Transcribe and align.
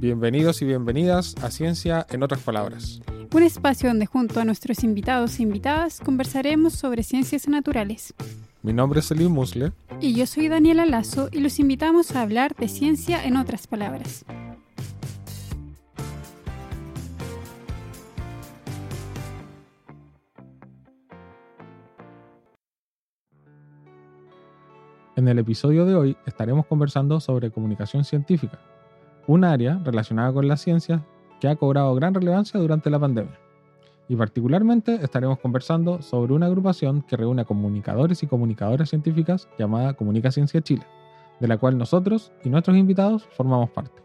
Bienvenidos 0.00 0.62
y 0.62 0.64
bienvenidas 0.64 1.34
a 1.42 1.50
Ciencia 1.50 2.06
en 2.08 2.22
otras 2.22 2.40
palabras. 2.40 3.02
Un 3.34 3.42
espacio 3.42 3.90
donde 3.90 4.06
junto 4.06 4.40
a 4.40 4.46
nuestros 4.46 4.82
invitados 4.82 5.38
e 5.38 5.42
invitadas 5.42 6.00
conversaremos 6.00 6.72
sobre 6.72 7.02
ciencias 7.02 7.46
naturales. 7.48 8.14
Mi 8.62 8.72
nombre 8.72 9.00
es 9.00 9.10
Elim 9.10 9.30
Musle. 9.30 9.72
Y 10.00 10.14
yo 10.14 10.24
soy 10.24 10.48
Daniela 10.48 10.86
Lazo 10.86 11.28
y 11.30 11.40
los 11.40 11.58
invitamos 11.58 12.16
a 12.16 12.22
hablar 12.22 12.56
de 12.56 12.68
ciencia 12.68 13.22
en 13.22 13.36
otras 13.36 13.66
palabras. 13.66 14.24
En 25.14 25.28
el 25.28 25.38
episodio 25.38 25.84
de 25.84 25.94
hoy 25.94 26.16
estaremos 26.24 26.64
conversando 26.64 27.20
sobre 27.20 27.50
comunicación 27.50 28.06
científica, 28.06 28.58
un 29.30 29.44
área 29.44 29.80
relacionada 29.84 30.32
con 30.32 30.48
las 30.48 30.60
ciencias 30.60 31.02
que 31.38 31.46
ha 31.46 31.54
cobrado 31.54 31.94
gran 31.94 32.12
relevancia 32.12 32.58
durante 32.58 32.90
la 32.90 32.98
pandemia. 32.98 33.38
Y 34.08 34.16
particularmente 34.16 34.96
estaremos 35.04 35.38
conversando 35.38 36.02
sobre 36.02 36.32
una 36.32 36.46
agrupación 36.46 37.02
que 37.02 37.16
reúne 37.16 37.42
a 37.42 37.44
comunicadores 37.44 38.24
y 38.24 38.26
comunicadoras 38.26 38.88
científicas 38.88 39.48
llamada 39.56 39.94
Comunica 39.94 40.32
Ciencia 40.32 40.60
Chile, 40.60 40.82
de 41.38 41.46
la 41.46 41.58
cual 41.58 41.78
nosotros 41.78 42.32
y 42.42 42.50
nuestros 42.50 42.76
invitados 42.76 43.24
formamos 43.36 43.70
parte. 43.70 44.02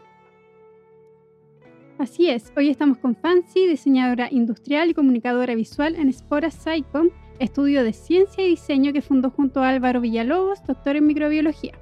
Así 1.98 2.30
es, 2.30 2.52
hoy 2.56 2.68
estamos 2.68 2.98
con 2.98 3.16
Fancy, 3.16 3.66
diseñadora 3.66 4.28
industrial 4.30 4.90
y 4.90 4.94
comunicadora 4.94 5.56
visual 5.56 5.96
en 5.96 6.12
Spora 6.12 6.52
Psycom, 6.52 7.08
estudio 7.40 7.82
de 7.82 7.92
ciencia 7.92 8.46
y 8.46 8.50
diseño 8.50 8.92
que 8.92 9.02
fundó 9.02 9.30
junto 9.30 9.60
a 9.60 9.70
Álvaro 9.70 10.00
Villalobos, 10.00 10.64
doctor 10.64 10.94
en 10.94 11.08
microbiología. 11.08 11.72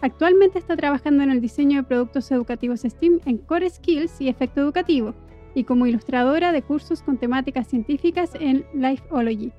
Actualmente 0.00 0.58
está 0.58 0.76
trabajando 0.76 1.24
en 1.24 1.30
el 1.30 1.40
diseño 1.40 1.78
de 1.78 1.88
productos 1.88 2.30
educativos 2.30 2.82
STEAM 2.82 3.20
en 3.24 3.38
Core 3.38 3.68
Skills 3.68 4.20
y 4.20 4.28
Efecto 4.28 4.60
Educativo, 4.60 5.14
y 5.54 5.64
como 5.64 5.86
ilustradora 5.86 6.52
de 6.52 6.62
cursos 6.62 7.02
con 7.02 7.18
temáticas 7.18 7.66
científicas 7.66 8.30
en 8.38 8.64
Lifeology. 8.74 9.52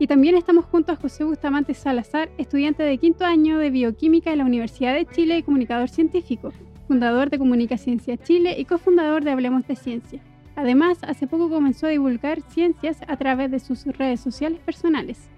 Y 0.00 0.08
también 0.08 0.36
estamos 0.36 0.64
junto 0.64 0.90
a 0.90 0.96
José 0.96 1.22
Bustamante 1.22 1.72
Salazar, 1.72 2.28
estudiante 2.36 2.82
de 2.82 2.98
quinto 2.98 3.24
año 3.24 3.58
de 3.58 3.70
Bioquímica 3.70 4.32
en 4.32 4.38
la 4.38 4.44
Universidad 4.44 4.92
de 4.92 5.06
Chile 5.06 5.38
y 5.38 5.42
comunicador 5.44 5.88
científico, 5.88 6.52
fundador 6.88 7.30
de 7.30 7.38
Comunica 7.38 7.78
Ciencia 7.78 8.16
Chile 8.16 8.56
y 8.58 8.64
cofundador 8.64 9.22
de 9.22 9.30
Hablemos 9.30 9.66
de 9.68 9.76
Ciencia. 9.76 10.20
Además, 10.56 10.98
hace 11.02 11.28
poco 11.28 11.48
comenzó 11.48 11.86
a 11.86 11.90
divulgar 11.90 12.40
ciencias 12.42 12.98
a 13.06 13.16
través 13.16 13.52
de 13.52 13.60
sus 13.60 13.84
redes 13.86 14.18
sociales 14.18 14.58
personales. 14.60 15.28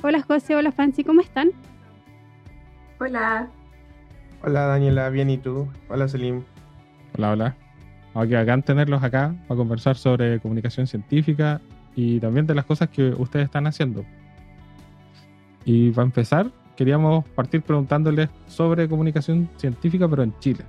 Hola 0.00 0.22
José, 0.22 0.54
hola 0.54 0.70
Fancy, 0.70 1.02
¿cómo 1.02 1.20
están? 1.20 1.50
Hola. 3.00 3.50
Hola 4.46 4.66
Daniela, 4.66 5.08
bien 5.08 5.30
y 5.30 5.38
tú. 5.38 5.68
Hola 5.88 6.06
Selim. 6.06 6.42
Hola, 7.16 7.32
hola. 7.32 7.56
Ok, 8.12 8.30
bacán 8.32 8.62
tenerlos 8.62 9.02
acá 9.02 9.34
para 9.48 9.56
conversar 9.56 9.96
sobre 9.96 10.38
comunicación 10.38 10.86
científica 10.86 11.62
y 11.96 12.20
también 12.20 12.46
de 12.46 12.54
las 12.54 12.66
cosas 12.66 12.90
que 12.90 13.08
ustedes 13.16 13.46
están 13.46 13.66
haciendo. 13.66 14.04
Y 15.64 15.92
para 15.92 16.04
empezar, 16.04 16.50
queríamos 16.76 17.26
partir 17.30 17.62
preguntándoles 17.62 18.28
sobre 18.46 18.86
comunicación 18.86 19.48
científica, 19.56 20.06
pero 20.08 20.22
en 20.22 20.38
Chile. 20.40 20.66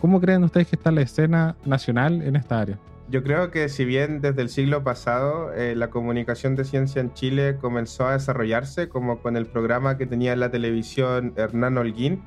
¿Cómo 0.00 0.20
creen 0.20 0.42
ustedes 0.42 0.66
que 0.66 0.74
está 0.74 0.90
la 0.90 1.02
escena 1.02 1.54
nacional 1.64 2.22
en 2.22 2.34
esta 2.34 2.58
área? 2.58 2.76
Yo 3.08 3.22
creo 3.22 3.52
que 3.52 3.68
si 3.68 3.84
bien 3.84 4.20
desde 4.20 4.42
el 4.42 4.48
siglo 4.48 4.82
pasado 4.82 5.52
eh, 5.52 5.76
la 5.76 5.90
comunicación 5.90 6.56
de 6.56 6.64
ciencia 6.64 7.00
en 7.00 7.14
Chile 7.14 7.56
comenzó 7.60 8.08
a 8.08 8.14
desarrollarse, 8.14 8.88
como 8.88 9.20
con 9.20 9.36
el 9.36 9.46
programa 9.46 9.96
que 9.96 10.06
tenía 10.06 10.32
en 10.32 10.40
la 10.40 10.50
televisión 10.50 11.34
Hernán 11.36 11.78
Holguín, 11.78 12.20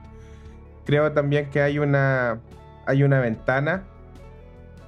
creo 0.86 1.12
también 1.12 1.50
que 1.50 1.62
hay 1.62 1.80
una, 1.80 2.40
hay 2.86 3.04
una 3.04 3.20
ventana 3.20 3.84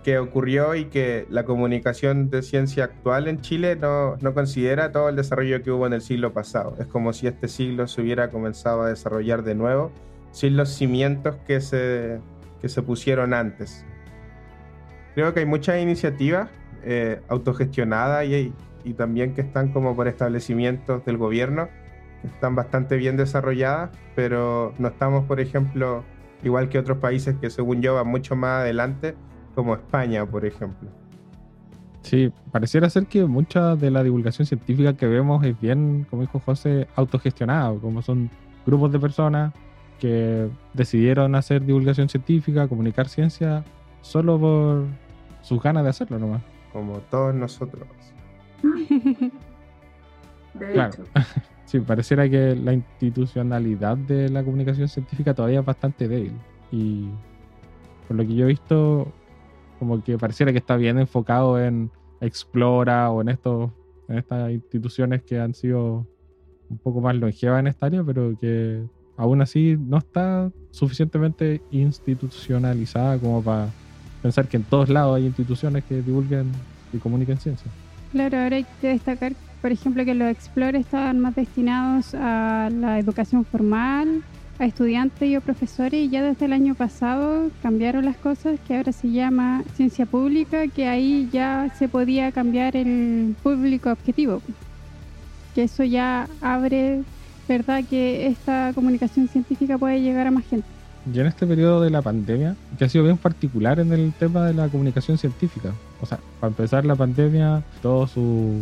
que 0.03 0.17
ocurrió 0.17 0.75
y 0.75 0.85
que 0.85 1.27
la 1.29 1.45
comunicación 1.45 2.29
de 2.29 2.41
ciencia 2.41 2.85
actual 2.85 3.27
en 3.27 3.41
Chile 3.41 3.75
no, 3.75 4.17
no, 4.17 4.33
considera 4.33 4.91
todo 4.91 5.09
el 5.09 5.15
desarrollo 5.15 5.61
que 5.61 5.71
hubo 5.71 5.85
en 5.85 5.93
el 5.93 6.01
siglo 6.01 6.33
pasado. 6.33 6.75
Es 6.79 6.87
como 6.87 7.13
si 7.13 7.27
este 7.27 7.47
siglo 7.47 7.87
se 7.87 8.01
hubiera 8.01 8.29
comenzado 8.29 8.81
a 8.81 8.89
desarrollar 8.89 9.43
de 9.43 9.53
nuevo 9.53 9.91
sin 10.31 10.57
los 10.57 10.69
cimientos 10.69 11.35
que 11.45 11.61
se, 11.61 12.19
que 12.61 12.69
se 12.69 12.81
pusieron 12.81 13.33
antes. 13.33 13.85
Creo 15.13 15.33
que 15.33 15.41
hay 15.41 15.45
muchas 15.45 15.79
iniciativas 15.79 16.49
eh, 16.83 17.21
autogestionadas 17.27 18.25
y, 18.25 18.53
y 18.83 18.93
también 18.93 19.33
que 19.33 19.41
están 19.41 19.71
como 19.71 19.95
por 19.95 20.07
establecimientos 20.07 21.05
del 21.05 21.17
gobierno, 21.17 21.69
están 22.23 22.55
bastante 22.55 22.97
bien 22.97 23.17
desarrolladas, 23.17 23.91
pero 24.15 24.73
no 24.77 24.89
estamos, 24.89 25.25
por 25.25 25.39
ejemplo, 25.39 26.03
igual 26.43 26.69
que 26.69 26.79
otros 26.79 26.97
países 26.99 27.35
que 27.39 27.49
según 27.49 27.81
yo 27.81 27.95
van 27.95 28.07
mucho 28.07 28.35
más 28.35 28.61
adelante, 28.61 29.15
como 29.55 29.73
España, 29.73 30.25
por 30.25 30.45
ejemplo. 30.45 30.89
Sí, 32.01 32.31
pareciera 32.51 32.89
ser 32.89 33.05
que 33.05 33.25
mucha 33.25 33.75
de 33.75 33.91
la 33.91 34.03
divulgación 34.03 34.45
científica 34.45 34.95
que 34.97 35.05
vemos 35.05 35.43
es 35.45 35.59
bien, 35.59 36.05
como 36.09 36.23
dijo 36.23 36.39
José, 36.39 36.87
autogestionada, 36.95 37.73
como 37.79 38.01
son 38.01 38.29
grupos 38.65 38.91
de 38.91 38.99
personas 38.99 39.53
que 39.99 40.49
decidieron 40.73 41.35
hacer 41.35 41.63
divulgación 41.63 42.09
científica, 42.09 42.67
comunicar 42.67 43.07
ciencia, 43.07 43.63
solo 44.01 44.39
por 44.39 44.85
sus 45.41 45.61
ganas 45.61 45.83
de 45.83 45.89
hacerlo 45.89 46.17
nomás. 46.17 46.41
Como 46.73 46.99
todos 47.01 47.35
nosotros. 47.35 47.87
De 50.53 50.73
Claro. 50.73 51.03
Sí, 51.71 51.79
pareciera 51.79 52.29
que 52.29 52.53
la 52.53 52.73
institucionalidad 52.73 53.95
de 53.95 54.27
la 54.27 54.43
comunicación 54.43 54.89
científica 54.89 55.33
todavía 55.33 55.61
es 55.61 55.65
bastante 55.65 56.09
débil. 56.09 56.33
Y 56.69 57.05
por 58.05 58.17
lo 58.17 58.27
que 58.27 58.35
yo 58.35 58.43
he 58.43 58.49
visto, 58.49 59.07
como 59.79 60.03
que 60.03 60.17
pareciera 60.17 60.51
que 60.51 60.57
está 60.57 60.75
bien 60.75 60.99
enfocado 60.99 61.57
en 61.57 61.89
Explora 62.19 63.09
o 63.09 63.21
en 63.21 63.29
estos, 63.29 63.71
en 64.09 64.17
estas 64.17 64.51
instituciones 64.51 65.23
que 65.23 65.39
han 65.39 65.53
sido 65.53 66.05
un 66.69 66.77
poco 66.79 66.99
más 66.99 67.15
longevas 67.15 67.61
en 67.61 67.67
esta 67.67 67.85
área, 67.85 68.03
pero 68.03 68.37
que 68.37 68.83
aún 69.15 69.41
así 69.41 69.77
no 69.79 69.97
está 69.97 70.51
suficientemente 70.71 71.61
institucionalizada 71.71 73.17
como 73.17 73.41
para 73.41 73.69
pensar 74.21 74.45
que 74.49 74.57
en 74.57 74.63
todos 74.63 74.89
lados 74.89 75.15
hay 75.15 75.25
instituciones 75.25 75.85
que 75.85 76.01
divulguen 76.01 76.51
y 76.91 76.97
comuniquen 76.97 77.37
ciencia. 77.37 77.71
Claro, 78.11 78.39
ahora 78.39 78.57
hay 78.57 78.65
que 78.81 78.89
destacar, 78.89 79.31
por 79.61 79.71
ejemplo, 79.71 80.03
que 80.03 80.15
los 80.15 80.29
Explore 80.29 80.77
estaban 80.77 81.19
más 81.19 81.35
destinados 81.35 82.15
a 82.15 82.69
la 82.71 82.97
educación 82.99 83.45
formal, 83.45 84.23
a 84.59 84.65
estudiantes 84.65 85.29
y 85.29 85.35
a 85.35 85.41
profesores, 85.41 86.05
y 86.05 86.09
ya 86.09 86.23
desde 86.23 86.45
el 86.45 86.53
año 86.53 86.75
pasado 86.75 87.49
cambiaron 87.61 88.05
las 88.05 88.17
cosas, 88.17 88.59
que 88.67 88.77
ahora 88.77 88.91
se 88.91 89.11
llama 89.11 89.63
ciencia 89.75 90.05
pública, 90.05 90.67
que 90.67 90.87
ahí 90.87 91.29
ya 91.31 91.73
se 91.77 91.87
podía 91.87 92.31
cambiar 92.31 92.75
el 92.75 93.35
público 93.41 93.91
objetivo. 93.91 94.41
Que 95.55 95.63
eso 95.63 95.83
ya 95.83 96.27
abre, 96.41 97.03
¿verdad?, 97.47 97.83
que 97.89 98.27
esta 98.27 98.71
comunicación 98.73 99.27
científica 99.27 99.77
puede 99.77 100.01
llegar 100.01 100.27
a 100.27 100.31
más 100.31 100.45
gente. 100.45 100.67
Y 101.11 101.19
en 101.19 101.25
este 101.25 101.47
periodo 101.47 101.81
de 101.81 101.89
la 101.89 102.03
pandemia, 102.03 102.55
que 102.77 102.85
ha 102.85 102.89
sido 102.89 103.03
bien 103.03 103.17
particular 103.17 103.79
en 103.79 103.91
el 103.91 104.13
tema 104.13 104.45
de 104.45 104.53
la 104.53 104.67
comunicación 104.69 105.17
científica. 105.17 105.71
O 105.99 106.05
sea, 106.05 106.19
para 106.39 106.49
empezar 106.49 106.85
la 106.85 106.95
pandemia, 106.95 107.63
todo 107.81 108.05
su 108.05 108.59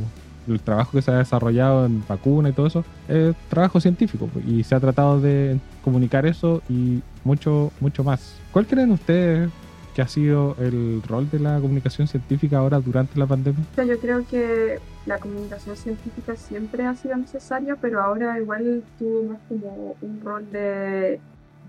el 0.53 0.61
trabajo 0.61 0.91
que 0.91 1.01
se 1.01 1.11
ha 1.11 1.17
desarrollado 1.17 1.85
en 1.85 2.03
vacuna 2.07 2.49
y 2.49 2.53
todo 2.53 2.67
eso, 2.67 2.83
es 3.07 3.35
trabajo 3.49 3.79
científico 3.79 4.29
pues, 4.31 4.45
y 4.45 4.63
se 4.63 4.75
ha 4.75 4.79
tratado 4.79 5.19
de 5.19 5.59
comunicar 5.83 6.25
eso 6.25 6.61
y 6.69 7.01
mucho, 7.23 7.71
mucho 7.79 8.03
más. 8.03 8.35
¿Cuál 8.51 8.67
creen 8.67 8.91
ustedes 8.91 9.49
que 9.95 10.01
ha 10.01 10.07
sido 10.07 10.55
el 10.59 11.01
rol 11.07 11.29
de 11.29 11.39
la 11.39 11.59
comunicación 11.59 12.07
científica 12.07 12.59
ahora 12.59 12.79
durante 12.79 13.19
la 13.19 13.25
pandemia? 13.25 13.63
yo 13.75 13.99
creo 13.99 14.25
que 14.27 14.79
la 15.05 15.17
comunicación 15.17 15.75
científica 15.75 16.35
siempre 16.35 16.85
ha 16.85 16.95
sido 16.95 17.17
necesaria, 17.17 17.75
pero 17.75 18.01
ahora 18.01 18.39
igual 18.39 18.83
tuvo 18.97 19.23
más 19.23 19.39
como 19.49 19.95
un 20.01 20.21
rol 20.23 20.49
de, 20.51 21.19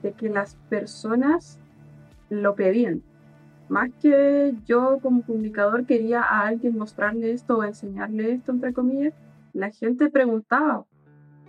de 0.03 0.13
que 0.13 0.29
las 0.29 0.57
personas 0.69 1.59
lo 2.29 2.55
pedían. 2.55 3.03
Más 3.71 3.89
que 4.03 4.53
yo 4.67 4.99
como 5.01 5.25
comunicador 5.25 5.87
quería 5.87 6.23
a 6.23 6.49
alguien 6.49 6.77
mostrarle 6.77 7.31
esto 7.31 7.59
o 7.59 7.63
enseñarle 7.63 8.33
esto, 8.33 8.51
entre 8.51 8.73
comillas, 8.73 9.15
la 9.53 9.71
gente 9.71 10.11
preguntaba. 10.11 10.87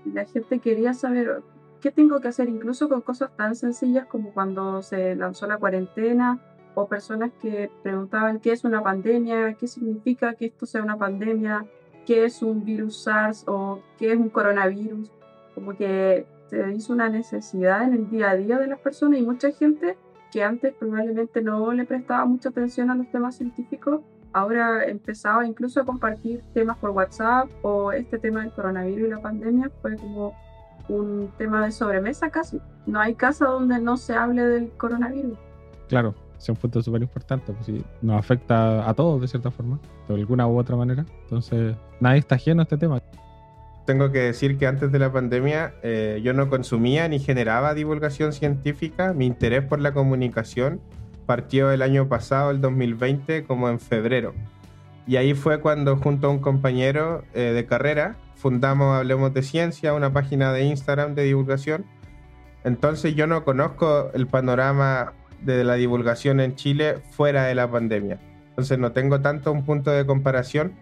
La 0.05 0.25
gente 0.25 0.59
quería 0.59 0.93
saber 0.93 1.41
qué 1.81 1.89
tengo 1.89 2.19
que 2.19 2.27
hacer, 2.27 2.47
incluso 2.47 2.89
con 2.89 3.01
cosas 3.01 3.35
tan 3.35 3.55
sencillas 3.55 4.05
como 4.05 4.35
cuando 4.35 4.83
se 4.83 5.15
lanzó 5.15 5.47
la 5.47 5.57
cuarentena 5.57 6.39
o 6.75 6.87
personas 6.87 7.31
que 7.41 7.71
preguntaban 7.81 8.39
qué 8.39 8.51
es 8.51 8.63
una 8.65 8.83
pandemia, 8.83 9.55
qué 9.55 9.65
significa 9.65 10.35
que 10.35 10.45
esto 10.45 10.67
sea 10.67 10.83
una 10.83 10.97
pandemia, 10.97 11.65
qué 12.05 12.25
es 12.25 12.43
un 12.43 12.63
virus 12.63 13.01
SARS 13.01 13.45
o 13.47 13.81
qué 13.97 14.11
es 14.11 14.19
un 14.19 14.29
coronavirus. 14.29 15.11
Como 15.55 15.75
que 15.75 16.27
se 16.51 16.71
hizo 16.71 16.93
una 16.93 17.09
necesidad 17.09 17.81
en 17.81 17.93
el 17.93 18.09
día 18.11 18.29
a 18.29 18.35
día 18.35 18.59
de 18.59 18.67
las 18.67 18.79
personas 18.79 19.19
y 19.19 19.23
mucha 19.23 19.51
gente 19.51 19.97
que 20.31 20.43
antes 20.43 20.73
probablemente 20.73 21.41
no 21.41 21.71
le 21.73 21.85
prestaba 21.85 22.25
mucha 22.25 22.49
atención 22.49 22.89
a 22.89 22.95
los 22.95 23.09
temas 23.11 23.35
científicos, 23.35 24.01
ahora 24.33 24.85
empezaba 24.85 25.45
incluso 25.45 25.81
a 25.81 25.85
compartir 25.85 26.41
temas 26.53 26.77
por 26.77 26.91
WhatsApp 26.91 27.49
o 27.63 27.91
este 27.91 28.17
tema 28.17 28.41
del 28.41 28.51
coronavirus 28.51 29.07
y 29.07 29.11
la 29.11 29.21
pandemia 29.21 29.69
fue 29.81 29.97
como 29.97 30.33
un 30.87 31.31
tema 31.37 31.65
de 31.65 31.71
sobremesa 31.71 32.29
casi. 32.29 32.59
No 32.85 32.99
hay 32.99 33.15
casa 33.15 33.45
donde 33.45 33.79
no 33.79 33.97
se 33.97 34.13
hable 34.13 34.43
del 34.43 34.69
coronavirus. 34.71 35.37
claro, 35.87 36.15
es 36.37 36.49
un 36.49 36.55
punto 36.55 36.81
súper 36.81 37.03
importante, 37.03 37.53
pues 37.53 37.65
sí, 37.67 37.83
nos 38.01 38.17
afecta 38.17 38.89
a 38.89 38.93
todos 38.95 39.21
de 39.21 39.27
cierta 39.27 39.51
forma, 39.51 39.79
de 40.07 40.15
alguna 40.15 40.47
u 40.47 40.57
otra 40.57 40.75
manera. 40.75 41.05
Entonces, 41.23 41.75
nadie 41.99 42.19
está 42.19 42.35
ajeno 42.35 42.61
a 42.61 42.63
este 42.63 42.77
tema. 42.77 42.99
Tengo 43.85 44.11
que 44.11 44.19
decir 44.19 44.57
que 44.57 44.67
antes 44.67 44.91
de 44.91 44.99
la 44.99 45.11
pandemia 45.11 45.73
eh, 45.81 46.21
yo 46.23 46.33
no 46.33 46.49
consumía 46.49 47.07
ni 47.07 47.19
generaba 47.19 47.73
divulgación 47.73 48.31
científica. 48.31 49.13
Mi 49.13 49.25
interés 49.25 49.63
por 49.63 49.79
la 49.79 49.93
comunicación 49.93 50.79
partió 51.25 51.71
el 51.71 51.81
año 51.81 52.07
pasado, 52.07 52.51
el 52.51 52.61
2020, 52.61 53.43
como 53.43 53.69
en 53.69 53.79
febrero. 53.79 54.33
Y 55.07 55.15
ahí 55.15 55.33
fue 55.33 55.59
cuando 55.59 55.97
junto 55.97 56.27
a 56.27 56.29
un 56.29 56.39
compañero 56.39 57.23
eh, 57.33 57.53
de 57.53 57.65
carrera 57.65 58.17
fundamos 58.35 58.97
Hablemos 58.97 59.33
de 59.33 59.43
Ciencia, 59.43 59.93
una 59.93 60.13
página 60.13 60.51
de 60.51 60.63
Instagram 60.63 61.15
de 61.15 61.23
divulgación. 61.23 61.85
Entonces 62.63 63.15
yo 63.15 63.27
no 63.27 63.43
conozco 63.43 64.11
el 64.13 64.27
panorama 64.27 65.13
de 65.41 65.63
la 65.63 65.75
divulgación 65.75 66.39
en 66.39 66.55
Chile 66.55 67.01
fuera 67.11 67.45
de 67.45 67.55
la 67.55 67.69
pandemia. 67.69 68.19
Entonces 68.49 68.77
no 68.77 68.91
tengo 68.91 69.21
tanto 69.21 69.51
un 69.51 69.63
punto 69.63 69.91
de 69.91 70.05
comparación. 70.05 70.73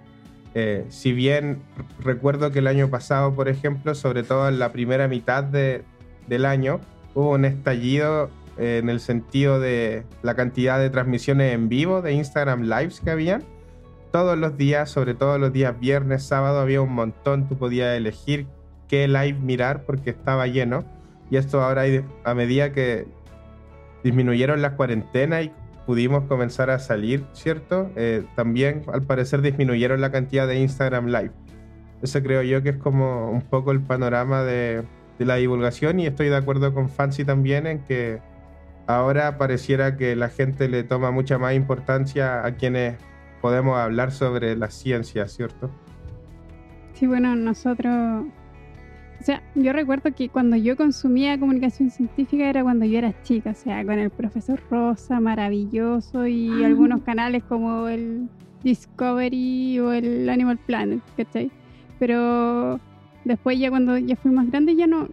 Eh, 0.56 0.86
si 0.90 1.14
bien 1.14 1.62
recuerdo 2.00 2.52
que 2.52 2.60
el 2.60 2.68
año 2.68 2.90
pasado, 2.90 3.34
por 3.36 3.50
ejemplo, 3.50 3.94
sobre 3.96 4.24
todo 4.24 4.48
en 4.50 4.60
la 4.60 4.72
primera 4.72 5.08
mitad 5.08 5.44
de, 5.44 5.84
del 6.28 6.46
año, 6.46 6.80
hubo 7.14 7.32
un 7.32 7.46
estallido 7.46 8.30
eh, 8.58 8.80
en 8.82 8.90
el 8.90 9.00
sentido 9.00 9.60
de 9.60 10.04
la 10.22 10.36
cantidad 10.36 10.80
de 10.80 10.90
transmisiones 10.90 11.54
en 11.54 11.70
vivo 11.70 12.02
de 12.02 12.14
Instagram 12.14 12.64
Lives 12.64 13.00
que 13.02 13.12
habían. 13.12 13.44
Todos 14.12 14.38
los 14.38 14.58
días, 14.58 14.90
sobre 14.90 15.14
todo 15.14 15.38
los 15.38 15.54
días 15.54 15.80
viernes, 15.80 16.24
sábado, 16.24 16.60
había 16.60 16.82
un 16.82 16.94
montón. 16.94 17.48
Tú 17.48 17.58
podías 17.58 17.96
elegir 17.96 18.48
qué 18.88 19.08
live 19.08 19.38
mirar 19.40 19.86
porque 19.86 20.10
estaba 20.10 20.48
lleno. 20.48 20.84
Y 21.30 21.38
esto 21.38 21.62
ahora, 21.62 21.84
a 22.24 22.34
medida 22.34 22.74
que 22.74 23.06
disminuyeron 24.04 24.62
las 24.64 24.74
cuarentenas 24.74 25.46
y 25.46 25.52
pudimos 25.90 26.26
comenzar 26.26 26.70
a 26.70 26.78
salir, 26.78 27.26
¿cierto? 27.34 27.90
Eh, 27.96 28.24
también 28.36 28.84
al 28.94 29.02
parecer 29.02 29.42
disminuyeron 29.42 30.02
la 30.02 30.12
cantidad 30.12 30.48
de 30.48 30.60
Instagram 30.60 31.08
Live. 31.08 31.32
Eso 32.04 32.22
creo 32.22 32.44
yo 32.44 32.62
que 32.62 32.70
es 32.70 32.78
como 32.78 33.32
un 33.32 33.42
poco 33.42 33.72
el 33.72 33.82
panorama 33.82 34.44
de, 34.44 34.84
de 35.18 35.26
la 35.26 35.38
divulgación 35.38 36.00
y 36.00 36.06
estoy 36.06 36.30
de 36.30 36.36
acuerdo 36.36 36.76
con 36.76 36.90
Fancy 36.90 37.26
también 37.26 37.66
en 37.66 37.80
que 37.80 38.22
ahora 38.86 39.40
pareciera 39.40 39.98
que 39.98 40.16
la 40.16 40.30
gente 40.30 40.70
le 40.70 40.84
toma 40.84 41.10
mucha 41.10 41.40
más 41.40 41.56
importancia 41.56 42.46
a 42.46 42.54
quienes 42.54 42.98
podemos 43.42 43.76
hablar 43.76 44.12
sobre 44.12 44.56
la 44.56 44.70
ciencia, 44.70 45.28
¿cierto? 45.28 45.72
Sí, 46.94 47.08
bueno, 47.08 47.36
nosotros 47.36 48.26
o 49.20 49.24
sea, 49.24 49.44
yo 49.54 49.74
recuerdo 49.74 50.14
que 50.16 50.30
cuando 50.30 50.56
yo 50.56 50.78
consumía 50.78 51.38
comunicación 51.38 51.90
científica 51.90 52.50
era 52.50 52.64
cuando 52.64 52.86
yo 52.86 53.00
era 53.00 53.22
chica, 53.24 53.52
o 53.52 53.54
sea, 53.54 53.84
con 53.84 54.00
el 54.00 54.10
profesor 54.10 54.62
Rosa, 54.70 55.20
maravilloso, 55.20 56.26
y 56.26 56.64
ah. 56.64 56.68
algunos 56.68 57.02
canales 57.02 57.44
como 57.44 57.90
el 57.90 58.30
Discovery 58.64 59.80
o 59.80 59.92
el 59.92 60.30
Animal 60.30 60.58
Planet, 60.58 61.02
¿cachai? 61.18 61.52
Pero 62.00 62.80
después 63.26 63.60
ya 63.60 63.70
cuando 63.70 63.98
ya 63.98 64.16
fui 64.16 64.32
más 64.32 64.50
grande 64.50 64.76
ya 64.76 64.88
no, 64.88 65.10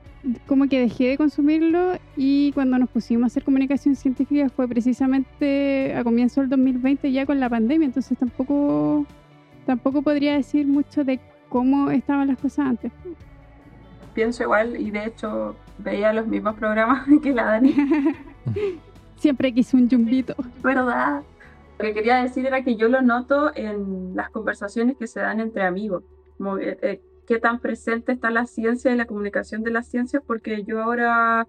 como 0.47 0.69
que 0.69 0.79
dejé 0.79 1.09
de 1.09 1.17
consumirlo 1.17 1.99
y 2.17 2.53
cuando 2.53 2.79
nos 2.79 2.89
pusimos 2.89 3.25
a 3.25 3.27
hacer 3.27 3.43
comunicación 3.43 3.97
científica 3.97 4.49
fue 4.49 4.69
precisamente 4.69 5.93
a 5.97 6.05
comienzo 6.05 6.41
del 6.41 6.51
2020 6.51 7.11
ya 7.11 7.27
con 7.27 7.41
la 7.41 7.51
pandemia, 7.51 7.87
entonces 7.87 8.17
tampoco, 8.17 9.05
tampoco 9.67 10.03
podría 10.03 10.35
decir 10.35 10.65
mucho 10.69 11.03
de 11.03 11.19
cómo 11.49 11.91
estaban 11.91 12.29
las 12.29 12.39
cosas 12.39 12.67
antes 12.67 12.93
pienso 14.17 14.43
igual 14.43 14.81
y 14.81 14.91
de 14.91 15.05
hecho 15.05 15.55
veía 15.79 16.13
los 16.15 16.27
mismos 16.27 16.57
programas 16.57 17.07
que 17.23 17.33
la 17.33 17.45
Dani. 17.45 17.77
Siempre 19.17 19.53
quise 19.53 19.77
un 19.77 19.89
yumbito. 19.89 20.35
¿Verdad? 20.63 21.23
Lo 21.79 21.85
que 21.85 21.95
quería 21.95 22.23
decir 22.23 22.47
era 22.47 22.63
que 22.63 22.77
yo 22.77 22.89
lo 22.89 23.03
noto 23.03 23.53
en 23.55 24.17
las 24.17 24.31
conversaciones 24.31 24.97
que 24.97 25.07
se 25.07 25.21
dan 25.21 25.41
entre 25.41 25.63
amigos. 25.63 26.03
Como, 26.39 26.59
eh, 26.59 26.79
eh, 26.81 27.03
qué 27.27 27.39
tan 27.39 27.61
presente 27.61 28.13
está 28.13 28.31
la 28.31 28.47
ciencia 28.47 28.91
y 28.91 28.97
la 28.97 29.05
comunicación 29.05 29.63
de 29.63 29.71
las 29.71 29.87
ciencias, 29.87 30.23
porque 30.27 30.65
yo 30.65 30.83
ahora, 30.83 31.47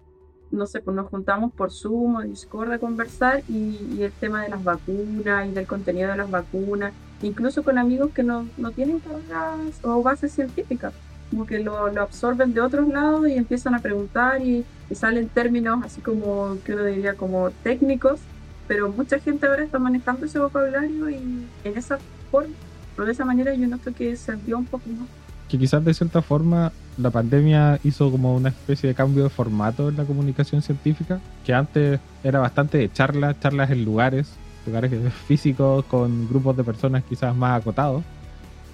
no 0.50 0.66
sé, 0.66 0.80
pues 0.80 0.94
nos 0.94 1.08
juntamos 1.08 1.52
por 1.52 1.70
Zoom 1.70 2.16
o 2.16 2.22
Discord 2.22 2.72
a 2.72 2.78
conversar 2.78 3.42
y, 3.48 4.02
el 4.02 4.12
tema 4.12 4.42
de 4.42 4.50
las 4.50 4.62
vacunas 4.62 5.48
y 5.48 5.52
del 5.52 5.66
contenido 5.66 6.10
de 6.10 6.16
las 6.18 6.30
vacunas, 6.30 6.92
incluso 7.22 7.62
con 7.62 7.78
amigos 7.78 8.10
que 8.12 8.22
no, 8.22 8.46
no 8.58 8.70
tienen 8.72 9.00
carreras 9.00 9.80
o 9.82 10.02
bases 10.02 10.32
científicas 10.32 10.92
como 11.30 11.46
que 11.46 11.58
lo, 11.58 11.92
lo, 11.92 12.02
absorben 12.02 12.54
de 12.54 12.60
otros 12.60 12.88
lados 12.88 13.28
y 13.28 13.34
empiezan 13.34 13.74
a 13.74 13.80
preguntar 13.80 14.40
y, 14.40 14.64
salen 14.94 15.28
términos 15.28 15.84
así 15.84 16.00
como 16.00 16.56
que 16.64 16.72
uno 16.72 16.84
diría 16.84 17.12
como 17.12 17.50
técnicos, 17.62 18.20
pero 18.66 18.90
mucha 18.90 19.18
gente 19.18 19.46
ahora 19.46 19.62
está 19.62 19.78
manejando 19.78 20.24
ese 20.24 20.38
vocabulario 20.38 21.10
y 21.10 21.46
en 21.64 21.76
esa 21.76 21.98
forma, 22.30 22.54
o 22.96 23.02
de 23.02 23.12
esa 23.12 23.26
manera 23.26 23.52
yo 23.54 23.68
noto 23.68 23.92
que 23.92 24.16
se 24.16 24.34
dio 24.36 24.56
un 24.56 24.64
poco 24.64 24.88
más. 24.88 25.06
Que 25.50 25.58
quizás 25.58 25.84
de 25.84 25.92
cierta 25.92 26.22
forma 26.22 26.72
la 26.96 27.10
pandemia 27.10 27.78
hizo 27.84 28.10
como 28.10 28.34
una 28.34 28.48
especie 28.48 28.88
de 28.88 28.94
cambio 28.94 29.24
de 29.24 29.30
formato 29.30 29.90
en 29.90 29.96
la 29.98 30.04
comunicación 30.04 30.62
científica, 30.62 31.20
que 31.44 31.52
antes 31.52 32.00
era 32.24 32.40
bastante 32.40 32.78
de 32.78 32.90
charlas, 32.90 33.38
charlas 33.40 33.70
en 33.70 33.84
lugares, 33.84 34.30
lugares 34.66 34.90
físicos 35.26 35.84
con 35.84 36.28
grupos 36.28 36.56
de 36.56 36.64
personas 36.64 37.04
quizás 37.04 37.36
más 37.36 37.60
acotados. 37.60 38.02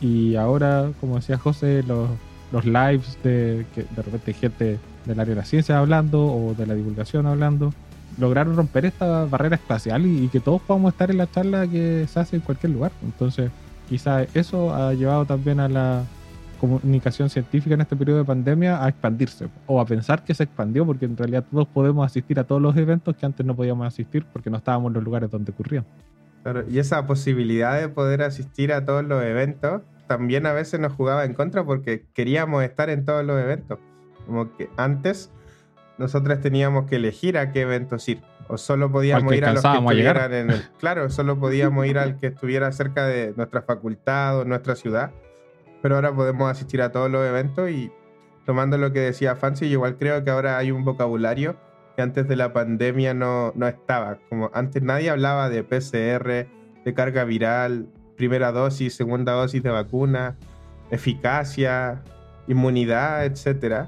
Y 0.00 0.36
ahora, 0.36 0.90
como 1.00 1.16
decía 1.16 1.38
José, 1.38 1.82
los 1.82 2.08
los 2.54 2.64
lives 2.64 3.18
de 3.24 3.66
que 3.74 3.82
de 3.82 4.02
repente 4.02 4.32
gente 4.32 4.78
del 5.04 5.20
área 5.20 5.34
de 5.34 5.40
la 5.40 5.44
ciencia 5.44 5.76
hablando 5.78 6.24
o 6.24 6.54
de 6.54 6.66
la 6.66 6.74
divulgación 6.74 7.26
hablando, 7.26 7.74
lograron 8.16 8.54
romper 8.54 8.84
esta 8.84 9.24
barrera 9.24 9.56
espacial 9.56 10.06
y, 10.06 10.28
que 10.28 10.38
todos 10.38 10.62
podamos 10.62 10.92
estar 10.92 11.10
en 11.10 11.18
la 11.18 11.28
charla 11.28 11.66
que 11.66 12.06
se 12.08 12.20
hace 12.20 12.36
en 12.36 12.42
cualquier 12.42 12.72
lugar. 12.72 12.92
Entonces, 13.02 13.50
quizá 13.88 14.22
eso 14.34 14.72
ha 14.72 14.94
llevado 14.94 15.24
también 15.24 15.58
a 15.58 15.68
la 15.68 16.04
comunicación 16.60 17.28
científica 17.28 17.74
en 17.74 17.80
este 17.80 17.96
periodo 17.96 18.18
de 18.18 18.24
pandemia 18.24 18.84
a 18.84 18.88
expandirse 18.88 19.48
o 19.66 19.80
a 19.80 19.84
pensar 19.84 20.22
que 20.22 20.32
se 20.32 20.44
expandió 20.44 20.86
porque 20.86 21.06
en 21.06 21.16
realidad 21.16 21.44
todos 21.50 21.66
podemos 21.66 22.06
asistir 22.06 22.38
a 22.38 22.44
todos 22.44 22.62
los 22.62 22.76
eventos 22.76 23.16
que 23.16 23.26
antes 23.26 23.44
no 23.44 23.56
podíamos 23.56 23.84
asistir 23.86 24.24
porque 24.32 24.48
no 24.48 24.58
estábamos 24.58 24.90
en 24.90 24.94
los 24.94 25.04
lugares 25.04 25.28
donde 25.28 25.50
ocurrían. 25.50 25.84
y 26.70 26.78
esa 26.78 27.04
posibilidad 27.06 27.80
de 27.80 27.88
poder 27.88 28.22
asistir 28.22 28.72
a 28.72 28.84
todos 28.84 29.04
los 29.04 29.22
eventos 29.24 29.82
también 30.06 30.46
a 30.46 30.52
veces 30.52 30.80
nos 30.80 30.92
jugaba 30.92 31.24
en 31.24 31.34
contra 31.34 31.64
porque 31.64 32.06
queríamos 32.14 32.62
estar 32.62 32.90
en 32.90 33.04
todos 33.04 33.24
los 33.24 33.40
eventos. 33.40 33.78
Como 34.26 34.54
que 34.56 34.70
antes 34.76 35.30
nosotros 35.98 36.40
teníamos 36.40 36.86
que 36.86 36.96
elegir 36.96 37.38
a 37.38 37.52
qué 37.52 37.62
eventos 37.62 38.08
ir. 38.08 38.22
O 38.48 38.58
solo 38.58 38.90
podíamos 38.90 39.32
ir 39.34 39.44
a 39.44 39.52
los 39.52 39.62
que 39.62 39.78
estuvieran 39.78 40.32
en 40.32 40.50
el. 40.50 40.62
Claro, 40.78 41.08
solo 41.08 41.38
podíamos 41.38 41.86
ir 41.86 41.98
al 41.98 42.18
que 42.18 42.28
estuviera 42.28 42.70
cerca 42.72 43.06
de 43.06 43.32
nuestra 43.36 43.62
facultad 43.62 44.40
o 44.40 44.44
nuestra 44.44 44.76
ciudad. 44.76 45.12
Pero 45.80 45.96
ahora 45.96 46.14
podemos 46.14 46.50
asistir 46.50 46.82
a 46.82 46.92
todos 46.92 47.10
los 47.10 47.26
eventos 47.26 47.70
y 47.70 47.90
tomando 48.44 48.76
lo 48.78 48.92
que 48.92 49.00
decía 49.00 49.36
Fancy, 49.36 49.66
igual 49.66 49.96
creo 49.96 50.24
que 50.24 50.30
ahora 50.30 50.58
hay 50.58 50.70
un 50.70 50.84
vocabulario 50.84 51.56
que 51.96 52.02
antes 52.02 52.28
de 52.28 52.36
la 52.36 52.52
pandemia 52.52 53.14
no, 53.14 53.52
no 53.54 53.66
estaba. 53.66 54.18
Como 54.28 54.50
antes 54.52 54.82
nadie 54.82 55.10
hablaba 55.10 55.48
de 55.48 55.62
PCR, 55.62 56.48
de 56.84 56.94
carga 56.94 57.24
viral, 57.24 57.88
primera 58.16 58.52
dosis, 58.52 58.94
segunda 58.94 59.32
dosis 59.32 59.62
de 59.62 59.70
vacuna, 59.70 60.36
eficacia, 60.90 62.02
inmunidad, 62.46 63.24
etc. 63.24 63.86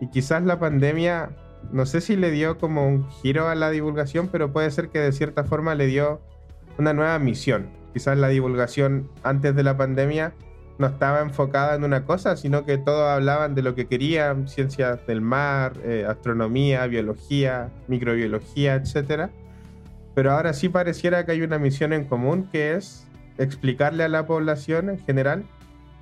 Y 0.00 0.08
quizás 0.10 0.42
la 0.42 0.58
pandemia, 0.58 1.30
no 1.72 1.86
sé 1.86 2.00
si 2.00 2.16
le 2.16 2.30
dio 2.30 2.58
como 2.58 2.86
un 2.86 3.10
giro 3.10 3.48
a 3.48 3.54
la 3.54 3.70
divulgación, 3.70 4.28
pero 4.28 4.52
puede 4.52 4.70
ser 4.70 4.88
que 4.88 4.98
de 4.98 5.12
cierta 5.12 5.44
forma 5.44 5.74
le 5.74 5.86
dio 5.86 6.20
una 6.78 6.92
nueva 6.92 7.18
misión. 7.18 7.68
Quizás 7.92 8.18
la 8.18 8.28
divulgación 8.28 9.08
antes 9.22 9.54
de 9.54 9.62
la 9.62 9.76
pandemia 9.76 10.34
no 10.78 10.88
estaba 10.88 11.20
enfocada 11.20 11.76
en 11.76 11.84
una 11.84 12.04
cosa, 12.04 12.36
sino 12.36 12.64
que 12.64 12.78
todos 12.78 13.08
hablaban 13.08 13.54
de 13.54 13.62
lo 13.62 13.74
que 13.74 13.86
querían, 13.86 14.48
ciencias 14.48 15.06
del 15.06 15.20
mar, 15.20 15.74
eh, 15.84 16.04
astronomía, 16.08 16.86
biología, 16.86 17.70
microbiología, 17.86 18.74
etc. 18.74 19.30
Pero 20.14 20.32
ahora 20.32 20.52
sí 20.52 20.68
pareciera 20.68 21.24
que 21.24 21.32
hay 21.32 21.42
una 21.42 21.58
misión 21.58 21.92
en 21.92 22.04
común 22.04 22.48
que 22.50 22.74
es 22.74 23.06
explicarle 23.38 24.04
a 24.04 24.08
la 24.08 24.26
población 24.26 24.90
en 24.90 24.98
general 24.98 25.44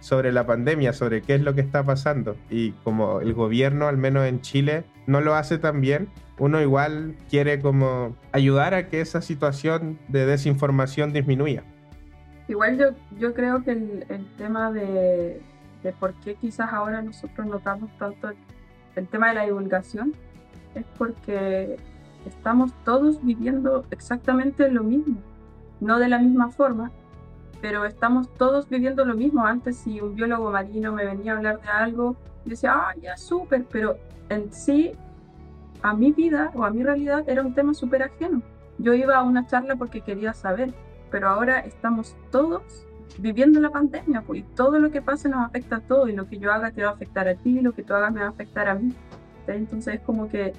sobre 0.00 0.32
la 0.32 0.44
pandemia, 0.46 0.92
sobre 0.92 1.22
qué 1.22 1.36
es 1.36 1.42
lo 1.42 1.54
que 1.54 1.60
está 1.60 1.84
pasando. 1.84 2.36
Y 2.50 2.72
como 2.84 3.20
el 3.20 3.34
gobierno, 3.34 3.86
al 3.86 3.96
menos 3.96 4.26
en 4.26 4.40
Chile, 4.40 4.84
no 5.06 5.20
lo 5.20 5.34
hace 5.34 5.58
tan 5.58 5.80
bien, 5.80 6.08
uno 6.38 6.60
igual 6.60 7.14
quiere 7.30 7.60
como 7.60 8.16
ayudar 8.32 8.74
a 8.74 8.88
que 8.88 9.00
esa 9.00 9.22
situación 9.22 9.98
de 10.08 10.26
desinformación 10.26 11.12
disminuya. 11.12 11.62
Igual 12.48 12.78
yo, 12.78 12.86
yo 13.18 13.32
creo 13.32 13.62
que 13.62 13.70
el, 13.70 14.26
tema 14.36 14.72
de, 14.72 15.40
de, 15.84 15.92
por 15.92 16.14
qué 16.14 16.34
quizás 16.34 16.72
ahora 16.72 17.00
nosotros 17.00 17.46
notamos 17.46 17.90
tanto 17.98 18.30
el, 18.30 18.36
el 18.96 19.06
tema 19.06 19.28
de 19.28 19.34
la 19.34 19.44
divulgación 19.44 20.14
es 20.74 20.84
porque 20.98 21.76
estamos 22.26 22.72
todos 22.84 23.24
viviendo 23.24 23.84
exactamente 23.90 24.68
lo 24.68 24.82
mismo, 24.82 25.16
no 25.80 25.98
de 25.98 26.08
la 26.08 26.18
misma 26.18 26.50
forma, 26.50 26.90
pero 27.62 27.86
estamos 27.86 28.28
todos 28.34 28.68
viviendo 28.68 29.04
lo 29.04 29.14
mismo. 29.14 29.46
Antes 29.46 29.78
si 29.78 30.00
un 30.00 30.14
biólogo 30.16 30.50
marino 30.50 30.92
me 30.92 31.06
venía 31.06 31.32
a 31.32 31.36
hablar 31.36 31.62
de 31.62 31.68
algo, 31.68 32.16
decía, 32.44 32.72
ah, 32.74 32.94
ya, 33.00 33.16
súper, 33.16 33.64
pero 33.70 33.96
en 34.28 34.52
sí, 34.52 34.92
a 35.80 35.94
mi 35.94 36.10
vida 36.12 36.50
o 36.54 36.64
a 36.64 36.70
mi 36.70 36.82
realidad 36.82 37.24
era 37.28 37.42
un 37.42 37.54
tema 37.54 37.72
súper 37.72 38.02
ajeno. 38.02 38.42
yo 38.78 38.94
iba 38.94 39.16
a 39.16 39.22
una 39.22 39.46
charla 39.46 39.76
porque 39.76 40.00
quería 40.00 40.32
saber, 40.34 40.74
pero 41.10 41.28
ahora 41.28 41.60
estamos 41.60 42.16
todos 42.30 42.86
viviendo 43.18 43.60
la 43.60 43.70
pandemia, 43.70 44.22
pues 44.22 44.40
y 44.40 44.42
todo 44.42 44.78
lo 44.78 44.90
que 44.90 45.02
pase 45.02 45.28
nos 45.28 45.46
afecta 45.46 45.76
a 45.76 45.80
todos, 45.80 46.08
y 46.08 46.12
lo 46.12 46.26
que 46.26 46.38
yo 46.38 46.52
haga 46.52 46.72
te 46.72 46.82
va 46.82 46.90
a 46.90 46.92
afectar 46.94 47.28
a 47.28 47.36
ti, 47.36 47.60
lo 47.60 47.72
que 47.72 47.84
tú 47.84 47.94
hagas 47.94 48.12
me 48.12 48.20
va 48.20 48.26
a 48.26 48.30
afectar 48.30 48.68
a 48.68 48.74
mí. 48.74 48.92
Entonces 49.46 49.94
es 49.94 50.00
como 50.00 50.28
que 50.28 50.52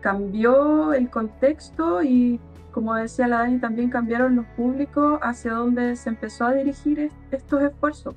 cambió 0.00 0.94
el 0.94 1.10
contexto 1.10 2.02
y 2.02 2.40
como 2.74 2.92
decía 2.96 3.28
la 3.28 3.38
Dani, 3.38 3.60
también 3.60 3.88
cambiaron 3.88 4.34
los 4.34 4.46
públicos 4.56 5.20
hacia 5.22 5.52
donde 5.52 5.94
se 5.94 6.08
empezó 6.08 6.46
a 6.46 6.54
dirigir 6.54 7.08
estos 7.30 7.62
esfuerzos. 7.62 8.16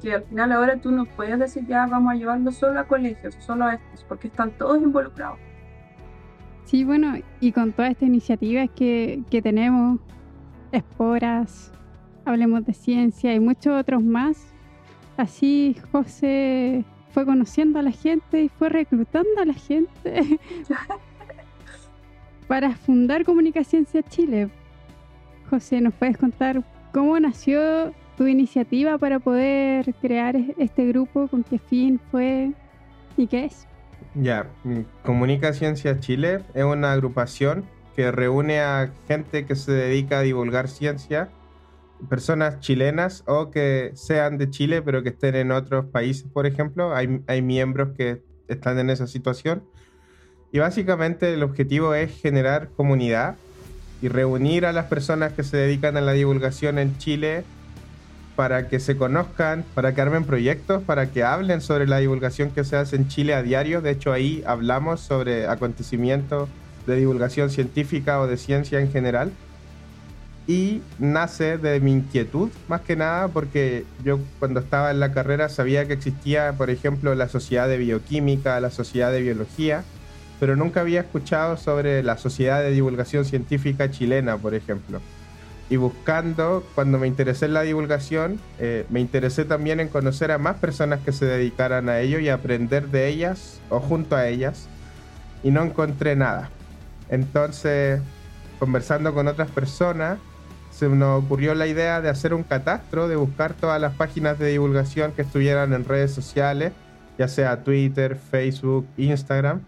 Que 0.00 0.14
al 0.14 0.22
final 0.22 0.52
ahora 0.52 0.80
tú 0.80 0.90
no 0.90 1.04
puedes 1.04 1.38
decir 1.38 1.66
ya 1.66 1.86
vamos 1.86 2.14
a 2.14 2.16
llevarlo 2.16 2.50
solo 2.50 2.80
a 2.80 2.84
colegios, 2.84 3.34
solo 3.40 3.66
a 3.66 3.74
estos, 3.74 4.02
porque 4.04 4.28
están 4.28 4.52
todos 4.52 4.80
involucrados. 4.80 5.38
Sí, 6.64 6.82
bueno, 6.82 7.18
y 7.40 7.52
con 7.52 7.72
toda 7.72 7.88
esta 7.88 8.06
iniciativa 8.06 8.66
que, 8.68 9.22
que 9.30 9.42
tenemos, 9.42 10.00
Esporas, 10.72 11.70
Hablemos 12.24 12.64
de 12.64 12.72
Ciencia 12.72 13.34
y 13.34 13.38
muchos 13.38 13.78
otros 13.78 14.02
más, 14.02 14.46
así 15.18 15.76
José 15.92 16.86
fue 17.10 17.26
conociendo 17.26 17.78
a 17.78 17.82
la 17.82 17.92
gente 17.92 18.44
y 18.44 18.48
fue 18.48 18.70
reclutando 18.70 19.42
a 19.42 19.44
la 19.44 19.52
gente 19.52 20.40
para 22.46 22.76
fundar 22.76 23.24
Comunicaciencia 23.24 24.02
Chile. 24.02 24.48
José, 25.50 25.80
¿nos 25.80 25.94
puedes 25.94 26.16
contar 26.16 26.62
cómo 26.92 27.18
nació 27.18 27.92
tu 28.16 28.26
iniciativa 28.26 28.98
para 28.98 29.18
poder 29.18 29.94
crear 30.00 30.36
este 30.58 30.86
grupo? 30.86 31.28
¿Con 31.28 31.42
qué 31.42 31.58
fin 31.58 32.00
fue 32.10 32.52
y 33.16 33.26
qué 33.26 33.46
es? 33.46 33.66
Ya, 34.14 34.46
Comunicaciencia 35.02 35.98
Chile 35.98 36.40
es 36.54 36.64
una 36.64 36.92
agrupación 36.92 37.64
que 37.96 38.10
reúne 38.12 38.60
a 38.60 38.92
gente 39.08 39.44
que 39.44 39.56
se 39.56 39.72
dedica 39.72 40.18
a 40.18 40.22
divulgar 40.22 40.68
ciencia, 40.68 41.30
personas 42.08 42.60
chilenas 42.60 43.24
o 43.26 43.50
que 43.50 43.92
sean 43.94 44.36
de 44.38 44.50
Chile 44.50 44.82
pero 44.82 45.02
que 45.02 45.10
estén 45.10 45.34
en 45.36 45.50
otros 45.50 45.86
países, 45.86 46.26
por 46.32 46.46
ejemplo. 46.46 46.94
Hay, 46.94 47.22
hay 47.26 47.42
miembros 47.42 47.90
que 47.96 48.22
están 48.48 48.78
en 48.78 48.90
esa 48.90 49.06
situación 49.06 49.64
y 50.54 50.60
básicamente 50.60 51.34
el 51.34 51.42
objetivo 51.42 51.96
es 51.96 52.12
generar 52.22 52.68
comunidad 52.76 53.34
y 54.00 54.06
reunir 54.06 54.66
a 54.66 54.72
las 54.72 54.84
personas 54.84 55.32
que 55.32 55.42
se 55.42 55.56
dedican 55.56 55.96
a 55.96 56.00
la 56.00 56.12
divulgación 56.12 56.78
en 56.78 56.96
Chile 56.96 57.42
para 58.36 58.68
que 58.68 58.78
se 58.78 58.96
conozcan, 58.96 59.64
para 59.74 59.96
que 59.96 60.00
armen 60.00 60.22
proyectos, 60.22 60.80
para 60.84 61.10
que 61.10 61.24
hablen 61.24 61.60
sobre 61.60 61.88
la 61.88 61.98
divulgación 61.98 62.50
que 62.50 62.62
se 62.62 62.76
hace 62.76 62.94
en 62.94 63.08
Chile 63.08 63.34
a 63.34 63.42
diario. 63.42 63.80
De 63.80 63.90
hecho, 63.90 64.12
ahí 64.12 64.44
hablamos 64.46 65.00
sobre 65.00 65.48
acontecimientos 65.48 66.48
de 66.86 66.94
divulgación 66.94 67.50
científica 67.50 68.20
o 68.20 68.28
de 68.28 68.36
ciencia 68.36 68.78
en 68.78 68.92
general. 68.92 69.32
Y 70.46 70.82
nace 71.00 71.58
de 71.58 71.80
mi 71.80 71.90
inquietud, 71.90 72.50
más 72.68 72.82
que 72.82 72.94
nada, 72.94 73.26
porque 73.26 73.86
yo 74.04 74.20
cuando 74.38 74.60
estaba 74.60 74.92
en 74.92 75.00
la 75.00 75.12
carrera 75.12 75.48
sabía 75.48 75.88
que 75.88 75.94
existía, 75.94 76.52
por 76.52 76.70
ejemplo, 76.70 77.12
la 77.16 77.26
Sociedad 77.26 77.66
de 77.66 77.78
Bioquímica, 77.78 78.60
la 78.60 78.70
Sociedad 78.70 79.10
de 79.10 79.20
Biología, 79.20 79.82
pero 80.44 80.56
nunca 80.56 80.82
había 80.82 81.00
escuchado 81.00 81.56
sobre 81.56 82.02
la 82.02 82.18
Sociedad 82.18 82.60
de 82.60 82.70
Divulgación 82.70 83.24
Científica 83.24 83.90
Chilena, 83.90 84.36
por 84.36 84.52
ejemplo. 84.54 85.00
Y 85.70 85.76
buscando, 85.76 86.62
cuando 86.74 86.98
me 86.98 87.06
interesé 87.06 87.46
en 87.46 87.54
la 87.54 87.62
divulgación, 87.62 88.38
eh, 88.58 88.84
me 88.90 89.00
interesé 89.00 89.46
también 89.46 89.80
en 89.80 89.88
conocer 89.88 90.30
a 90.30 90.36
más 90.36 90.56
personas 90.56 91.00
que 91.00 91.12
se 91.12 91.24
dedicaran 91.24 91.88
a 91.88 92.00
ello 92.00 92.18
y 92.18 92.28
aprender 92.28 92.88
de 92.88 93.08
ellas 93.08 93.58
o 93.70 93.80
junto 93.80 94.16
a 94.16 94.28
ellas. 94.28 94.68
Y 95.42 95.50
no 95.50 95.62
encontré 95.62 96.14
nada. 96.14 96.50
Entonces, 97.08 98.02
conversando 98.58 99.14
con 99.14 99.26
otras 99.26 99.48
personas, 99.50 100.18
se 100.70 100.90
nos 100.90 101.24
ocurrió 101.24 101.54
la 101.54 101.66
idea 101.66 102.02
de 102.02 102.10
hacer 102.10 102.34
un 102.34 102.42
catastro, 102.42 103.08
de 103.08 103.16
buscar 103.16 103.54
todas 103.54 103.80
las 103.80 103.94
páginas 103.94 104.38
de 104.38 104.48
divulgación 104.48 105.12
que 105.12 105.22
estuvieran 105.22 105.72
en 105.72 105.86
redes 105.86 106.12
sociales, 106.12 106.74
ya 107.16 107.28
sea 107.28 107.64
Twitter, 107.64 108.18
Facebook, 108.30 108.86
Instagram, 108.98 109.62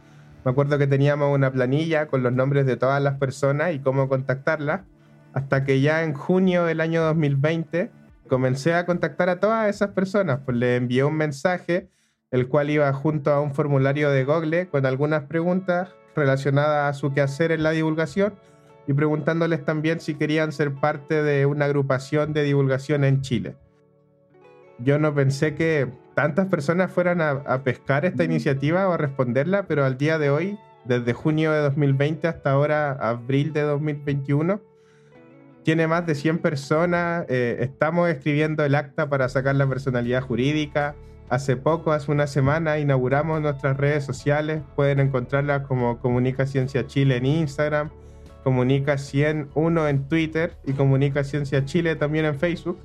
me 0.47 0.53
acuerdo 0.53 0.79
que 0.79 0.87
teníamos 0.87 1.35
una 1.35 1.51
planilla 1.51 2.07
con 2.07 2.23
los 2.23 2.33
nombres 2.33 2.67
de 2.67 2.77
todas 2.77 3.03
las 3.03 3.19
personas 3.19 3.75
y 3.75 3.81
cómo 3.81 4.09
contactarlas, 4.09 4.83
hasta 5.33 5.65
que 5.65 5.81
ya 5.81 6.05
en 6.05 6.15
junio 6.15 6.65
del 6.67 6.81
año 6.81 7.03
2020 7.03 7.91
comencé 8.29 8.73
a 8.73 8.87
contactar 8.87 9.29
a 9.29 9.41
todas 9.41 9.69
esas 9.69 9.91
personas, 9.91 10.43
pues 10.45 10.57
le 10.57 10.77
envié 10.77 11.03
un 11.03 11.17
mensaje, 11.17 11.89
el 12.31 12.47
cual 12.47 12.71
iba 12.71 12.93
junto 12.93 13.33
a 13.33 13.41
un 13.41 13.55
formulario 13.55 14.09
de 14.11 14.23
Google 14.23 14.69
con 14.69 14.87
algunas 14.87 15.25
preguntas 15.25 15.89
relacionadas 16.15 16.95
a 16.95 16.97
su 16.97 17.13
quehacer 17.13 17.51
en 17.51 17.65
la 17.65 17.73
divulgación 17.73 18.35
y 18.87 18.93
preguntándoles 18.93 19.65
también 19.65 19.99
si 19.99 20.15
querían 20.15 20.53
ser 20.53 20.75
parte 20.75 21.25
de 21.25 21.45
una 21.47 21.65
agrupación 21.65 22.33
de 22.33 22.45
divulgación 22.45 23.03
en 23.03 23.21
Chile. 23.21 23.57
Yo 24.79 24.99
no 24.99 25.15
pensé 25.15 25.55
que 25.55 25.89
tantas 26.15 26.47
personas 26.47 26.91
fueran 26.91 27.21
a, 27.21 27.63
pescar 27.63 28.05
esta 28.05 28.25
iniciativa 28.25 28.89
o 28.89 28.93
a 28.93 28.97
responderla, 28.97 29.67
pero 29.67 29.85
al 29.85 29.97
día 29.97 30.19
de 30.19 30.31
hoy, 30.31 30.59
desde 30.85 31.13
junio 31.15 31.53
de 31.53 31.61
2020 31.61 32.29
hasta 32.29 32.51
ahora, 32.51 32.93
abril 32.93 33.53
de 33.53 33.63
2021, 33.63 34.61
tiene 35.63 35.87
más 35.87 36.07
de 36.07 36.15
100 36.15 36.39
personas. 36.39 37.25
Eh, 37.29 37.57
estamos 37.61 38.09
escribiendo 38.09 38.65
el 38.65 38.75
acta 38.75 39.09
para 39.09 39.29
sacar 39.29 39.57
la 39.57 39.67
personalidad 39.67 40.23
jurídica. 40.23 40.95
Hace 41.29 41.57
poco, 41.57 41.93
hace 41.93 42.13
una 42.13 42.27
semana, 42.27 42.79
inauguramos 42.79 43.41
nuestras 43.41 43.77
redes 43.77 44.05
sociales. 44.05 44.63
Pueden 44.77 45.01
encontrarlas 45.01 45.67
como 45.67 45.99
Comunica 45.99 46.47
Ciencia 46.47 46.87
Chile 46.87 47.17
en 47.17 47.27
Instagram, 47.27 47.91
Comunica 48.45 48.97
101 48.97 49.89
en 49.89 50.09
Twitter 50.09 50.53
y 50.65 50.73
Comunica 50.75 51.25
Ciencia 51.25 51.65
Chile 51.65 51.97
también 51.97 52.27
en 52.27 52.39
Facebook 52.39 52.79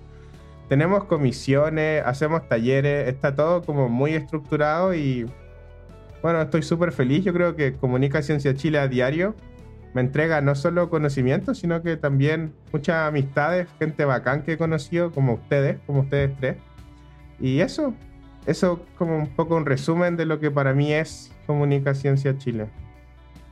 tenemos 0.72 1.04
comisiones, 1.04 2.02
hacemos 2.06 2.48
talleres, 2.48 3.10
está 3.10 3.36
todo 3.36 3.62
como 3.62 3.90
muy 3.90 4.14
estructurado 4.14 4.94
y 4.94 5.30
bueno, 6.22 6.42
estoy 6.42 6.64
súper 6.64 6.94
feliz. 6.94 7.26
Yo 7.26 7.34
creo 7.34 7.58
que 7.58 7.74
Comunica 7.74 8.22
Ciencia 8.22 8.56
Chile 8.56 8.80
a 8.80 8.88
diario 8.88 9.36
me 9.94 10.00
entrega 10.00 10.40
no 10.40 10.56
solo 10.56 10.90
conocimiento, 10.90 11.56
sino 11.56 11.82
que 11.82 11.98
también 11.98 12.54
muchas 12.72 13.06
amistades, 13.06 13.68
gente 13.80 14.06
bacán 14.06 14.44
que 14.44 14.54
he 14.54 14.58
conocido, 14.58 15.12
como 15.12 15.34
ustedes, 15.34 15.78
como 15.86 16.04
ustedes 16.04 16.38
tres. 16.38 16.56
Y 17.38 17.60
eso, 17.60 17.94
eso 18.46 18.80
como 18.98 19.18
un 19.18 19.28
poco 19.28 19.58
un 19.58 19.66
resumen 19.66 20.16
de 20.16 20.26
lo 20.26 20.40
que 20.40 20.52
para 20.52 20.74
mí 20.74 20.94
es 20.94 21.34
Comunica 21.48 21.94
Ciencia 21.94 22.38
Chile. 22.38 22.68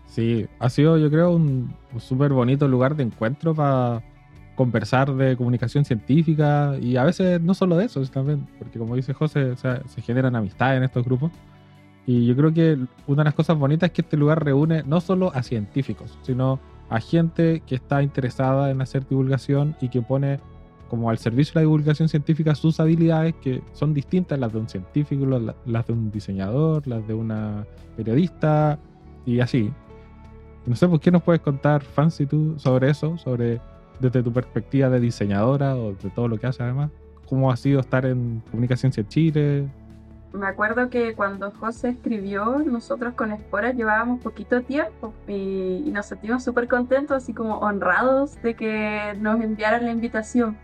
Sí, 0.05 0.47
ha 0.57 0.69
sido 0.69 0.97
yo 0.97 1.11
creo 1.11 1.31
un, 1.31 1.75
un 1.93 1.99
súper 1.99 2.31
bonito 2.31 2.65
lugar 2.69 2.95
de 2.95 3.03
encuentro 3.03 3.53
para 3.53 4.01
conversar 4.60 5.16
de 5.16 5.38
comunicación 5.38 5.86
científica 5.86 6.75
y 6.82 6.98
a 6.98 7.06
veces 7.06 7.39
no 7.39 7.54
solo 7.54 7.78
de 7.78 7.86
eso, 7.86 8.04
también, 8.08 8.46
porque 8.58 8.78
como 8.78 8.94
dice 8.94 9.13
José, 9.13 9.56
se 9.56 10.01
generan 10.01 10.36
amistades 10.36 10.80
en 10.80 10.84
estos 10.84 11.06
grupos. 11.06 11.32
Y 12.06 12.25
yo 12.25 12.36
creo 12.36 12.54
que 12.54 12.78
una 13.08 13.22
de 13.22 13.24
las 13.24 13.36
cosas 13.36 13.58
bonitas 13.58 13.88
es 13.88 13.94
que 13.94 14.01
este 14.01 14.18
lugar 14.18 14.44
reúne 14.44 14.84
no 14.84 15.00
solo 15.00 15.32
a 15.34 15.44
científicos, 15.44 16.20
sino 16.24 16.60
a 16.89 17.00
gente 17.00 17.63
que 17.66 17.75
está 17.75 18.04
interesada 18.04 18.70
en 18.70 18.82
hacer 18.82 19.08
divulgación 19.08 19.78
y 19.80 19.88
que 19.88 20.01
pone 20.01 20.42
como 20.89 21.10
al 21.10 21.20
servicio 21.20 21.54
de 21.54 21.60
la 21.60 21.62
divulgación 21.62 22.10
científica 22.10 22.54
sus 22.54 22.82
habilidades 22.82 23.36
que 23.36 23.63
son 23.72 23.94
distintas 23.94 24.38
las 24.39 24.51
de 24.51 24.60
un 24.60 24.68
científico, 24.68 25.25
las 25.25 25.88
de 25.88 25.94
un 25.94 26.12
diseñador, 26.12 26.86
las 26.86 27.08
de 27.08 27.13
una 27.13 27.66
periodista 27.96 28.78
y 29.25 29.39
así. 29.39 29.72
No 30.66 30.75
sé, 30.75 30.86
¿por 30.89 31.00
qué 31.00 31.12
nos 31.12 31.24
puedes 31.24 31.42
contar, 31.42 31.82
Fancy, 31.82 32.25
tú 32.25 32.56
sobre 32.58 32.89
eso? 32.89 33.18
Sobre 33.18 33.62
desde 34.00 34.24
tu 34.24 34.32
perspectiva 34.32 34.89
de 34.89 35.00
diseñadora 35.00 35.75
o 35.75 35.94
de 35.94 36.10
todo 36.10 36.27
lo 36.27 36.38
que 36.38 36.48
haces 36.48 36.62
además, 36.62 36.91
¿cómo 37.27 37.51
ha 37.51 37.58
sido 37.58 37.79
estar 37.79 38.06
en 38.06 38.41
Comunicación 38.51 38.91
Chile? 38.91 39.68
Me 40.34 40.46
acuerdo 40.46 40.89
que 40.89 41.15
cuando 41.15 41.50
José 41.51 41.89
escribió, 41.89 42.60
nosotros 42.60 43.15
con 43.15 43.32
Espora 43.32 43.72
llevábamos 43.72 44.22
poquito 44.22 44.62
tiempo 44.62 45.13
y, 45.27 45.89
nos 45.91 46.06
sentimos 46.06 46.44
súper 46.44 46.68
contentos, 46.68 47.18
así 47.18 47.34
como 47.34 47.58
honrados 47.60 48.39
de 48.44 48.53
que 48.53 49.15
nos 49.20 49.41
enviaran 49.41 49.86
la 49.86 49.91
invitación. 49.91 50.56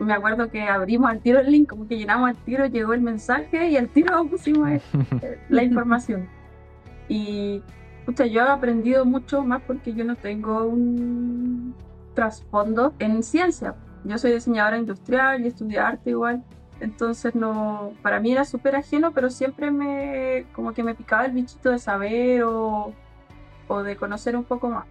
Me 0.00 0.14
acuerdo 0.14 0.50
que 0.50 0.62
abrimos 0.62 1.10
al 1.10 1.20
tiro 1.20 1.40
el 1.40 1.52
link, 1.52 1.68
como 1.68 1.86
que 1.86 1.98
llenamos 1.98 2.30
al 2.30 2.36
tiro, 2.36 2.64
llegó 2.64 2.94
el 2.94 3.02
mensaje 3.02 3.68
y 3.68 3.76
al 3.76 3.88
tiro 3.88 4.24
pusimos 4.30 4.70
eh, 4.70 4.80
la 5.50 5.62
información. 5.62 6.26
Y 7.08 7.62
yo 8.14 8.46
he 8.46 8.48
aprendido 8.48 9.04
mucho 9.04 9.42
más 9.42 9.60
porque 9.66 9.92
yo 9.92 10.04
no 10.04 10.16
tengo 10.16 10.64
un, 10.64 11.74
trasfondo 12.16 12.94
en 12.98 13.22
ciencia. 13.22 13.76
Yo 14.02 14.18
soy 14.18 14.32
diseñadora 14.32 14.78
industrial 14.78 15.44
y 15.44 15.48
estudié 15.48 15.78
arte 15.78 16.10
igual. 16.10 16.42
Entonces 16.80 17.34
no, 17.34 17.92
para 18.02 18.18
mí 18.18 18.32
era 18.32 18.44
súper 18.44 18.74
ajeno, 18.74 19.12
pero 19.12 19.30
siempre 19.30 19.70
me, 19.70 20.46
como 20.52 20.72
que 20.72 20.82
me 20.82 20.94
picaba 20.94 21.26
el 21.26 21.32
bichito 21.32 21.70
de 21.70 21.78
saber 21.78 22.42
o, 22.42 22.92
o 23.68 23.82
de 23.82 23.96
conocer 23.96 24.36
un 24.36 24.44
poco 24.44 24.68
más. 24.68 24.86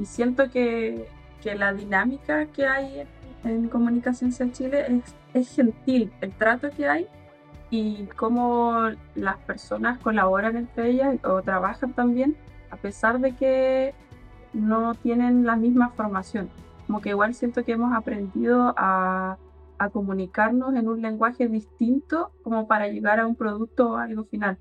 Y 0.00 0.06
siento 0.06 0.50
que, 0.50 1.06
que 1.42 1.54
la 1.54 1.72
dinámica 1.72 2.46
que 2.46 2.66
hay 2.66 3.00
en, 3.44 3.50
en 3.50 3.68
Comunicación 3.68 4.32
en 4.38 4.52
Chile 4.52 4.86
es, 4.88 5.14
es 5.34 5.54
gentil, 5.54 6.12
el 6.20 6.32
trato 6.32 6.70
que 6.70 6.88
hay 6.88 7.06
y 7.70 8.06
cómo 8.16 8.90
las 9.14 9.36
personas 9.38 9.98
colaboran 9.98 10.56
entre 10.56 10.90
ellas 10.90 11.16
o 11.24 11.42
trabajan 11.42 11.92
también, 11.92 12.36
a 12.70 12.76
pesar 12.76 13.20
de 13.20 13.34
que 13.36 13.94
no 14.54 14.94
tienen 14.94 15.44
la 15.44 15.56
misma 15.56 15.90
formación. 15.90 16.48
Como 16.86 17.00
que 17.00 17.10
igual 17.10 17.34
siento 17.34 17.64
que 17.64 17.72
hemos 17.72 17.94
aprendido 17.94 18.74
a, 18.76 19.36
a 19.78 19.90
comunicarnos 19.90 20.74
en 20.74 20.88
un 20.88 21.02
lenguaje 21.02 21.48
distinto 21.48 22.30
como 22.42 22.66
para 22.66 22.88
llegar 22.88 23.20
a 23.20 23.26
un 23.26 23.36
producto 23.36 23.92
o 23.92 23.96
algo 23.96 24.24
final. 24.24 24.58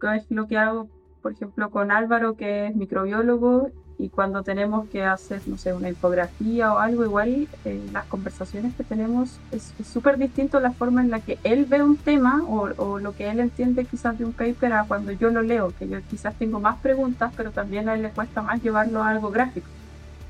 Que 0.00 0.16
es 0.16 0.30
lo 0.30 0.46
que 0.46 0.58
hago, 0.58 0.88
por 1.22 1.32
ejemplo, 1.32 1.70
con 1.70 1.90
Álvaro, 1.90 2.36
que 2.36 2.68
es 2.68 2.76
microbiólogo, 2.76 3.70
y 4.00 4.08
cuando 4.08 4.42
tenemos 4.42 4.88
que 4.88 5.04
hacer, 5.04 5.42
no 5.46 5.58
sé, 5.58 5.74
una 5.74 5.90
infografía 5.90 6.72
o 6.72 6.78
algo, 6.78 7.04
igual 7.04 7.48
eh, 7.66 7.80
las 7.92 8.06
conversaciones 8.06 8.74
que 8.74 8.82
tenemos 8.82 9.38
es 9.52 9.74
súper 9.86 10.16
distinto 10.16 10.58
la 10.58 10.70
forma 10.72 11.02
en 11.02 11.10
la 11.10 11.20
que 11.20 11.38
él 11.44 11.66
ve 11.66 11.82
un 11.82 11.98
tema 11.98 12.42
o, 12.48 12.70
o, 12.78 12.98
lo 12.98 13.14
que 13.14 13.28
él 13.28 13.40
entiende 13.40 13.84
quizás 13.84 14.18
de 14.18 14.24
un 14.24 14.32
paper 14.32 14.72
a 14.72 14.84
cuando 14.84 15.12
yo 15.12 15.28
lo 15.28 15.42
leo, 15.42 15.74
que 15.78 15.86
yo 15.86 15.98
quizás 16.08 16.34
tengo 16.36 16.60
más 16.60 16.78
preguntas, 16.78 17.30
pero 17.36 17.50
también 17.50 17.90
a 17.90 17.94
él 17.94 18.02
le 18.02 18.10
cuesta 18.10 18.40
más 18.40 18.62
llevarlo 18.62 19.02
a 19.02 19.10
algo 19.10 19.30
gráfico. 19.30 19.66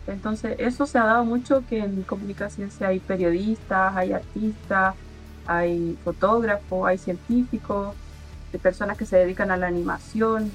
Entonces, 0.09 0.57
eso 0.59 0.87
se 0.87 0.99
ha 0.99 1.05
dado 1.05 1.25
mucho 1.25 1.63
que 1.69 1.79
en 1.79 2.03
comunicación 2.03 2.71
hay 2.81 2.99
periodistas, 2.99 3.97
hay 3.97 4.13
artistas, 4.13 4.97
hay 5.47 5.97
fotógrafos, 6.03 6.89
hay 6.89 6.99
científicos, 6.99 7.95
de 8.53 8.59
personas 8.59 8.99
que 8.99 9.07
se 9.07 9.17
dedican 9.17 9.51
a 9.53 9.57
la 9.57 9.69
animación, 9.69 10.51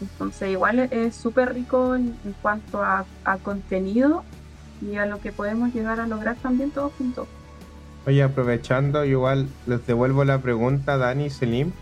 entonces 0.00 0.50
igual 0.50 0.78
es 0.78 1.14
súper 1.14 1.54
rico 1.54 1.94
en, 1.94 2.16
en, 2.24 2.34
cuanto 2.42 2.82
a, 2.82 3.04
a, 3.24 3.36
contenido 3.38 4.24
y 4.80 4.96
a 4.96 5.06
lo 5.06 5.20
que 5.20 5.32
podemos 5.32 5.74
llegar 5.74 6.00
a 6.00 6.06
lograr 6.06 6.36
también 6.36 6.70
todos 6.70 6.92
juntos. 6.94 7.28
Oye, 8.06 8.22
aprovechando, 8.22 9.04
igual 9.04 9.48
les 9.66 9.86
devuelvo 9.86 10.24
la 10.24 10.38
pregunta, 10.38 10.96
Dani 10.96 11.28
Selim, 11.28 11.72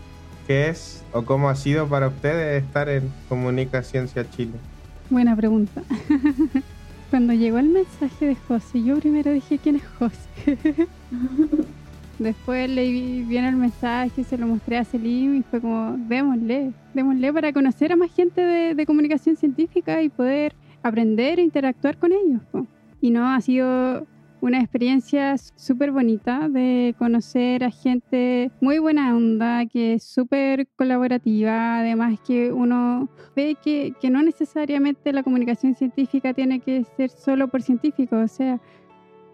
¿qué 0.47 0.69
es 0.69 1.03
o 1.13 1.23
cómo 1.23 1.49
ha 1.49 1.55
sido 1.55 1.87
para 1.87 2.09
ustedes 2.09 2.63
estar 2.63 2.89
en 2.89 3.09
Comunicaciencia 3.29 4.29
Chile? 4.29 4.53
Buena 5.09 5.35
pregunta. 5.35 5.81
Cuando 7.09 7.33
llegó 7.33 7.57
el 7.57 7.69
mensaje 7.69 8.27
de 8.27 8.35
José, 8.35 8.83
yo 8.83 8.99
primero 8.99 9.31
dije, 9.31 9.57
¿quién 9.57 9.77
es 9.77 9.83
José? 9.97 10.87
Después 12.19 12.69
le 12.69 12.91
viene 12.91 13.47
el 13.47 13.55
mensaje, 13.55 14.25
se 14.25 14.37
lo 14.37 14.45
mostré 14.45 14.77
a 14.77 14.83
Selim 14.83 15.37
y 15.37 15.43
fue 15.43 15.61
como, 15.61 15.95
démosle, 15.97 16.73
démosle 16.93 17.31
para 17.31 17.53
conocer 17.53 17.93
a 17.93 17.95
más 17.95 18.13
gente 18.13 18.41
de, 18.41 18.75
de 18.75 18.85
comunicación 18.85 19.37
científica 19.37 20.01
y 20.01 20.09
poder 20.09 20.53
aprender 20.83 21.39
e 21.39 21.43
interactuar 21.43 21.97
con 21.97 22.11
ellos. 22.11 22.41
Y 22.99 23.11
no, 23.11 23.25
ha 23.25 23.39
sido 23.39 24.05
una 24.41 24.59
experiencia 24.59 25.37
súper 25.37 25.91
bonita 25.91 26.47
de 26.49 26.95
conocer 26.97 27.63
a 27.63 27.71
gente 27.71 28.51
muy 28.61 28.79
buena 28.79 29.15
onda, 29.15 29.65
que 29.65 29.93
es 29.95 30.03
súper 30.03 30.67
colaborativa, 30.75 31.79
además 31.79 32.19
que 32.25 32.51
uno 32.51 33.09
ve 33.35 33.57
que, 33.61 33.93
que 33.99 34.09
no 34.09 34.23
necesariamente 34.23 35.11
la 35.11 35.23
comunicación 35.23 35.75
científica 35.75 36.33
tiene 36.33 36.59
que 36.61 36.85
ser 36.95 37.09
solo 37.09 37.49
por 37.49 37.61
científicos, 37.61 38.31
o 38.31 38.33
sea, 38.33 38.59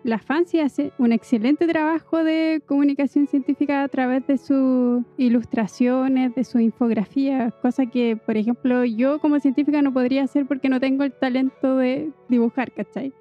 la 0.06 0.20
FANSI 0.20 0.60
hace 0.60 0.92
un 1.00 1.12
excelente 1.12 1.66
trabajo 1.66 2.24
de 2.24 2.62
comunicación 2.68 3.26
científica 3.26 3.82
a 3.82 3.88
través 3.88 4.26
de 4.28 4.38
sus 4.38 5.04
ilustraciones, 5.18 6.36
de 6.36 6.44
su 6.44 6.60
infografía, 6.60 7.50
cosa 7.64 7.88
que, 7.88 8.16
por 8.16 8.38
ejemplo, 8.38 8.86
yo 8.86 9.18
como 9.20 9.40
científica 9.40 9.82
no 9.82 9.92
podría 9.92 10.24
hacer 10.24 10.46
porque 10.46 10.70
no 10.70 10.80
tengo 10.80 11.04
el 11.04 11.12
talento 11.12 11.78
de 11.78 12.12
dibujar, 12.30 12.72
¿cachai? 12.72 13.14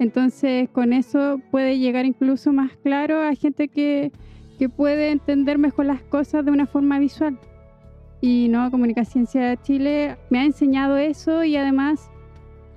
Entonces, 0.00 0.68
con 0.70 0.92
eso 0.92 1.40
puede 1.52 1.78
llegar 1.78 2.04
incluso 2.04 2.52
más 2.52 2.72
claro 2.82 3.22
a 3.22 3.32
gente 3.36 3.68
que, 3.68 4.10
que 4.58 4.68
puede 4.68 5.12
entender 5.12 5.56
mejor 5.56 5.86
las 5.86 6.02
cosas 6.02 6.44
de 6.44 6.50
una 6.50 6.66
forma 6.66 6.98
visual. 6.98 7.38
Y 8.20 8.48
no, 8.48 8.68
Comunicación 8.72 9.28
de 9.32 9.56
Chile 9.62 10.16
me 10.30 10.40
ha 10.40 10.44
enseñado 10.44 10.96
eso 10.96 11.44
y 11.44 11.56
además 11.56 12.10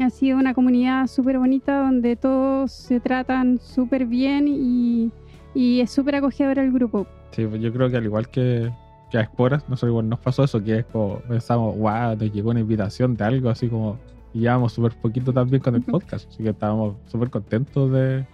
ha 0.03 0.09
sido 0.09 0.37
una 0.37 0.53
comunidad 0.53 1.07
súper 1.07 1.37
bonita 1.37 1.79
donde 1.79 2.15
todos 2.15 2.71
se 2.71 2.99
tratan 2.99 3.59
súper 3.59 4.05
bien 4.05 4.47
y, 4.47 5.11
y 5.53 5.81
es 5.81 5.91
súper 5.91 6.15
acogedor 6.15 6.59
el 6.59 6.71
grupo. 6.71 7.07
Sí, 7.31 7.45
pues 7.45 7.61
yo 7.61 7.71
creo 7.71 7.89
que 7.89 7.97
al 7.97 8.05
igual 8.05 8.29
que, 8.29 8.71
que 9.09 9.17
a 9.17 9.21
Esporas, 9.21 9.67
nosotros 9.69 9.89
igual 9.91 10.09
nos 10.09 10.19
pasó 10.19 10.43
eso, 10.43 10.63
que 10.63 10.79
es 10.79 10.85
como 10.85 11.19
pensamos, 11.19 11.77
wow, 11.77 12.15
nos 12.15 12.31
llegó 12.31 12.51
una 12.51 12.59
invitación 12.59 13.15
de 13.15 13.23
algo 13.23 13.49
así 13.49 13.67
como, 13.67 13.97
y 14.33 14.39
llevamos 14.39 14.73
súper 14.73 14.93
poquito 14.93 15.31
también 15.33 15.61
con 15.61 15.75
el 15.75 15.83
podcast, 15.83 16.29
así 16.29 16.43
que 16.43 16.49
estábamos 16.49 16.95
súper 17.07 17.29
contentos 17.29 17.91
de, 17.91 18.25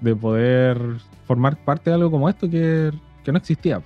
de 0.00 0.16
poder 0.16 0.78
formar 1.26 1.56
parte 1.64 1.90
de 1.90 1.94
algo 1.94 2.10
como 2.10 2.28
esto 2.28 2.48
que, 2.48 2.90
que 3.24 3.32
no 3.32 3.38
existía 3.38 3.82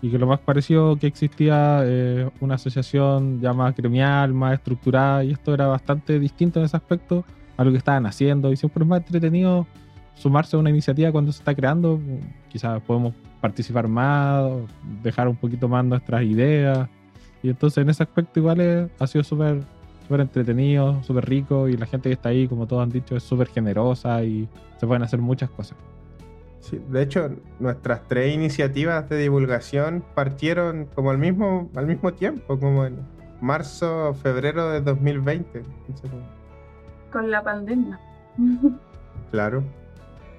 y 0.00 0.10
que 0.10 0.18
lo 0.18 0.26
más 0.26 0.40
parecido 0.40 0.96
que 0.96 1.06
existía 1.06 1.80
eh, 1.84 2.30
una 2.40 2.54
asociación 2.54 3.40
ya 3.40 3.52
más 3.52 3.74
gremial, 3.74 4.32
más 4.32 4.54
estructurada, 4.54 5.24
y 5.24 5.32
esto 5.32 5.54
era 5.54 5.66
bastante 5.66 6.18
distinto 6.18 6.60
en 6.60 6.66
ese 6.66 6.76
aspecto 6.76 7.24
a 7.56 7.64
lo 7.64 7.72
que 7.72 7.78
estaban 7.78 8.06
haciendo, 8.06 8.52
y 8.52 8.56
siempre 8.56 8.84
es 8.84 8.88
más 8.88 9.00
entretenido 9.00 9.66
sumarse 10.14 10.56
a 10.56 10.60
una 10.60 10.70
iniciativa 10.70 11.10
cuando 11.12 11.32
se 11.32 11.40
está 11.40 11.54
creando, 11.54 12.00
quizás 12.48 12.80
podemos 12.82 13.14
participar 13.40 13.88
más, 13.88 14.50
dejar 15.02 15.28
un 15.28 15.36
poquito 15.36 15.68
más 15.68 15.84
nuestras 15.84 16.22
ideas, 16.22 16.88
y 17.42 17.50
entonces 17.50 17.78
en 17.82 17.90
ese 17.90 18.02
aspecto 18.02 18.40
igual 18.40 18.60
es, 18.60 18.90
ha 18.98 19.06
sido 19.06 19.24
súper 19.24 19.62
súper 20.08 20.22
entretenido, 20.22 21.02
súper 21.02 21.28
rico, 21.28 21.68
y 21.68 21.76
la 21.76 21.84
gente 21.84 22.08
que 22.08 22.14
está 22.14 22.30
ahí, 22.30 22.48
como 22.48 22.66
todos 22.66 22.82
han 22.82 22.88
dicho, 22.88 23.14
es 23.14 23.22
súper 23.22 23.48
generosa 23.48 24.24
y 24.24 24.48
se 24.78 24.86
pueden 24.86 25.02
hacer 25.02 25.20
muchas 25.20 25.50
cosas. 25.50 25.76
Sí, 26.68 26.78
de 26.90 27.02
hecho, 27.02 27.30
nuestras 27.60 28.06
tres 28.08 28.34
iniciativas 28.34 29.08
de 29.08 29.16
divulgación 29.16 30.04
partieron 30.14 30.86
como 30.94 31.10
al 31.10 31.16
mismo, 31.16 31.70
al 31.74 31.86
mismo 31.86 32.12
tiempo, 32.12 32.58
como 32.58 32.84
en 32.84 32.98
marzo, 33.40 34.12
febrero 34.14 34.70
de 34.70 34.82
2020. 34.82 35.62
Con 37.10 37.30
la 37.30 37.42
pandemia. 37.42 37.98
Claro. 39.30 39.64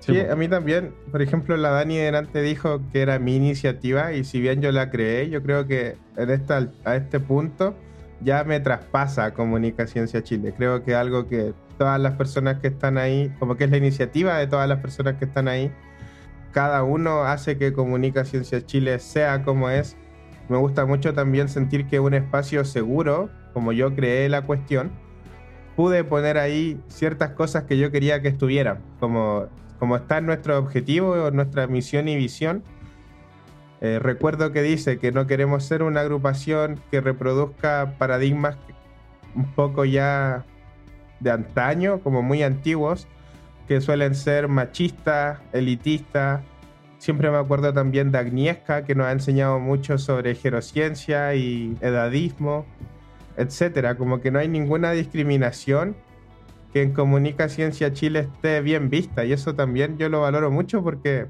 Sí, 0.01 0.13
sí, 0.13 0.19
a 0.19 0.35
mí 0.35 0.47
también, 0.47 0.93
por 1.11 1.21
ejemplo, 1.23 1.57
la 1.57 1.71
Dani 1.71 1.97
delante 1.97 2.41
dijo 2.41 2.79
que 2.93 3.01
era 3.01 3.17
mi 3.17 3.35
iniciativa 3.35 4.13
y 4.13 4.23
si 4.23 4.39
bien 4.39 4.61
yo 4.61 4.71
la 4.71 4.91
creé, 4.91 5.29
yo 5.29 5.41
creo 5.41 5.65
que 5.65 5.97
en 6.15 6.29
esta, 6.29 6.69
a 6.85 6.95
este 6.95 7.19
punto 7.19 7.73
ya 8.21 8.43
me 8.43 8.59
traspasa 8.59 9.33
Comunicaciencia 9.33 10.23
Chile. 10.23 10.53
Creo 10.55 10.83
que 10.83 10.93
algo 10.93 11.27
que 11.27 11.53
todas 11.79 11.99
las 11.99 12.13
personas 12.13 12.59
que 12.59 12.67
están 12.67 12.97
ahí, 12.97 13.33
como 13.39 13.57
que 13.57 13.63
es 13.63 13.71
la 13.71 13.77
iniciativa 13.77 14.37
de 14.37 14.47
todas 14.47 14.69
las 14.69 14.79
personas 14.79 15.15
que 15.15 15.25
están 15.25 15.47
ahí, 15.47 15.71
cada 16.51 16.83
uno 16.83 17.23
hace 17.23 17.57
que 17.57 17.73
Comunica 17.73 18.25
Ciencia 18.25 18.65
Chile 18.65 18.99
sea 18.99 19.43
como 19.43 19.69
es. 19.69 19.97
Me 20.47 20.57
gusta 20.57 20.85
mucho 20.85 21.13
también 21.13 21.47
sentir 21.47 21.87
que 21.87 21.99
un 21.99 22.13
espacio 22.13 22.65
seguro, 22.65 23.29
como 23.53 23.71
yo 23.71 23.95
creé 23.95 24.29
la 24.29 24.41
cuestión, 24.41 24.91
pude 25.75 26.03
poner 26.03 26.37
ahí 26.37 26.81
ciertas 26.87 27.31
cosas 27.31 27.63
que 27.63 27.77
yo 27.77 27.91
quería 27.91 28.21
que 28.21 28.27
estuvieran, 28.27 28.79
como, 28.99 29.47
como 29.77 29.95
está 29.95 30.21
nuestro 30.21 30.57
objetivo, 30.57 31.31
nuestra 31.31 31.67
misión 31.67 32.07
y 32.07 32.15
visión. 32.15 32.63
Eh, 33.81 33.99
recuerdo 33.99 34.51
que 34.51 34.61
dice 34.61 34.99
que 34.99 35.11
no 35.11 35.25
queremos 35.27 35.63
ser 35.63 35.83
una 35.83 36.01
agrupación 36.01 36.81
que 36.91 36.99
reproduzca 36.99 37.95
paradigmas 37.97 38.57
un 39.35 39.45
poco 39.53 39.85
ya 39.85 40.43
de 41.19 41.31
antaño, 41.31 41.99
como 42.01 42.21
muy 42.21 42.43
antiguos, 42.43 43.07
que 43.69 43.81
suelen 43.81 44.15
ser 44.15 44.47
machistas, 44.47 45.39
elitistas. 45.53 46.41
Siempre 46.97 47.29
me 47.29 47.37
acuerdo 47.37 47.71
también 47.71 48.11
de 48.11 48.17
Agnieszka, 48.17 48.83
que 48.83 48.95
nos 48.95 49.05
ha 49.05 49.11
enseñado 49.11 49.59
mucho 49.59 49.99
sobre 49.99 50.33
gerociencia 50.33 51.35
y 51.35 51.77
edadismo, 51.79 52.65
etcétera. 53.37 53.95
Como 53.95 54.21
que 54.21 54.31
no 54.31 54.39
hay 54.39 54.47
ninguna 54.47 54.91
discriminación 54.93 55.95
que 56.73 56.81
en 56.81 56.93
Comunica 56.93 57.47
Ciencia 57.47 57.93
Chile 57.93 58.21
esté 58.21 58.61
bien 58.61 58.89
vista. 58.89 59.23
Y 59.23 59.33
eso 59.33 59.53
también 59.53 59.99
yo 59.99 60.09
lo 60.09 60.21
valoro 60.21 60.49
mucho 60.49 60.83
porque 60.83 61.27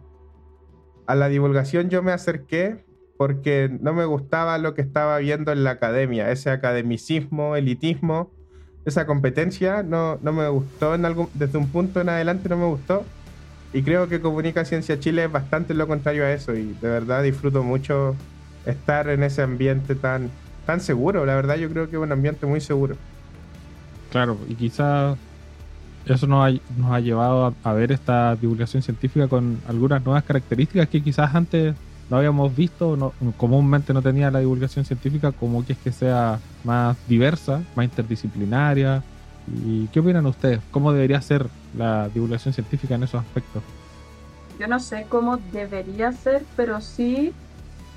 a 1.08 1.16
la 1.16 1.28
divulgación 1.28 1.90
yo 1.90 2.02
me 2.02 2.14
acerqué 2.14 2.86
porque 3.18 3.70
no 3.82 3.94
me 3.94 4.06
gustaba 4.06 4.58
lo 4.60 4.76
que 4.76 4.82
estaba 4.82 5.18
viendo 5.18 5.52
en 5.52 5.66
la 5.66 5.72
academia, 5.72 6.32
ese 6.32 6.52
academicismo, 6.52 7.58
elitismo 7.58 8.32
esa 8.90 9.06
competencia 9.06 9.84
no, 9.84 10.20
no 10.22 10.34
me 10.34 10.48
gustó 10.50 10.96
en 10.96 11.06
algún, 11.06 11.30
desde 11.34 11.58
un 11.58 11.70
punto 11.70 12.02
en 12.02 12.10
adelante 12.10 12.50
no 12.50 12.58
me 12.58 12.66
gustó 12.66 13.06
y 13.72 13.84
creo 13.84 14.08
que 14.08 14.20
Comunica 14.20 14.66
Ciencia 14.66 15.00
Chile 15.00 15.26
es 15.26 15.32
bastante 15.32 15.74
lo 15.74 15.88
contrario 15.88 16.26
a 16.26 16.32
eso 16.32 16.56
y 16.56 16.76
de 16.82 16.90
verdad 16.90 17.24
disfruto 17.24 17.64
mucho 17.64 18.16
estar 18.66 19.10
en 19.10 19.24
ese 19.24 19.42
ambiente 19.42 19.96
tan, 19.96 20.30
tan 20.66 20.82
seguro, 20.82 21.26
la 21.26 21.36
verdad 21.36 21.56
yo 21.56 21.70
creo 21.70 21.90
que 21.90 21.96
es 21.96 22.02
un 22.02 22.12
ambiente 22.12 22.46
muy 22.46 22.62
seguro. 22.62 22.96
Claro, 24.12 24.38
y 24.48 24.56
quizás 24.56 25.18
eso 26.06 26.28
nos 26.28 26.60
ha, 26.92 27.00
llevado 27.00 27.54
a 27.64 27.74
ver 27.74 27.92
esta 27.92 28.36
divulgación 28.36 28.82
científica 28.82 29.28
con 29.28 29.60
algunas 29.68 30.04
nuevas 30.04 30.24
características 30.24 30.90
que 30.90 31.04
quizás 31.04 31.36
antes 31.36 31.76
no 32.10 32.18
habíamos 32.18 32.56
visto, 32.56 32.98
no, 32.98 33.14
comúnmente 33.38 33.94
no 33.94 34.02
tenía 34.02 34.32
la 34.32 34.40
divulgación 34.40 34.86
científica, 34.86 35.32
como 35.32 35.66
que 35.66 35.74
es 35.74 35.80
que 35.80 35.92
sea 35.92 36.40
más 36.64 36.98
diversa, 37.08 37.62
más 37.76 37.86
interdisciplinaria. 37.86 39.04
¿Y 39.66 39.88
qué 39.88 40.00
opinan 40.00 40.26
ustedes? 40.26 40.60
¿Cómo 40.72 40.92
debería 40.92 41.22
ser 41.22 41.48
la 41.78 42.10
divulgación 42.10 42.54
científica 42.54 42.96
en 42.96 43.04
esos 43.04 43.22
aspectos? 43.22 43.64
Yo 44.60 44.68
no 44.68 44.80
sé 44.80 45.06
cómo 45.08 45.38
debería 45.38 46.12
ser, 46.12 46.44
pero 46.56 46.82
sí 46.82 47.32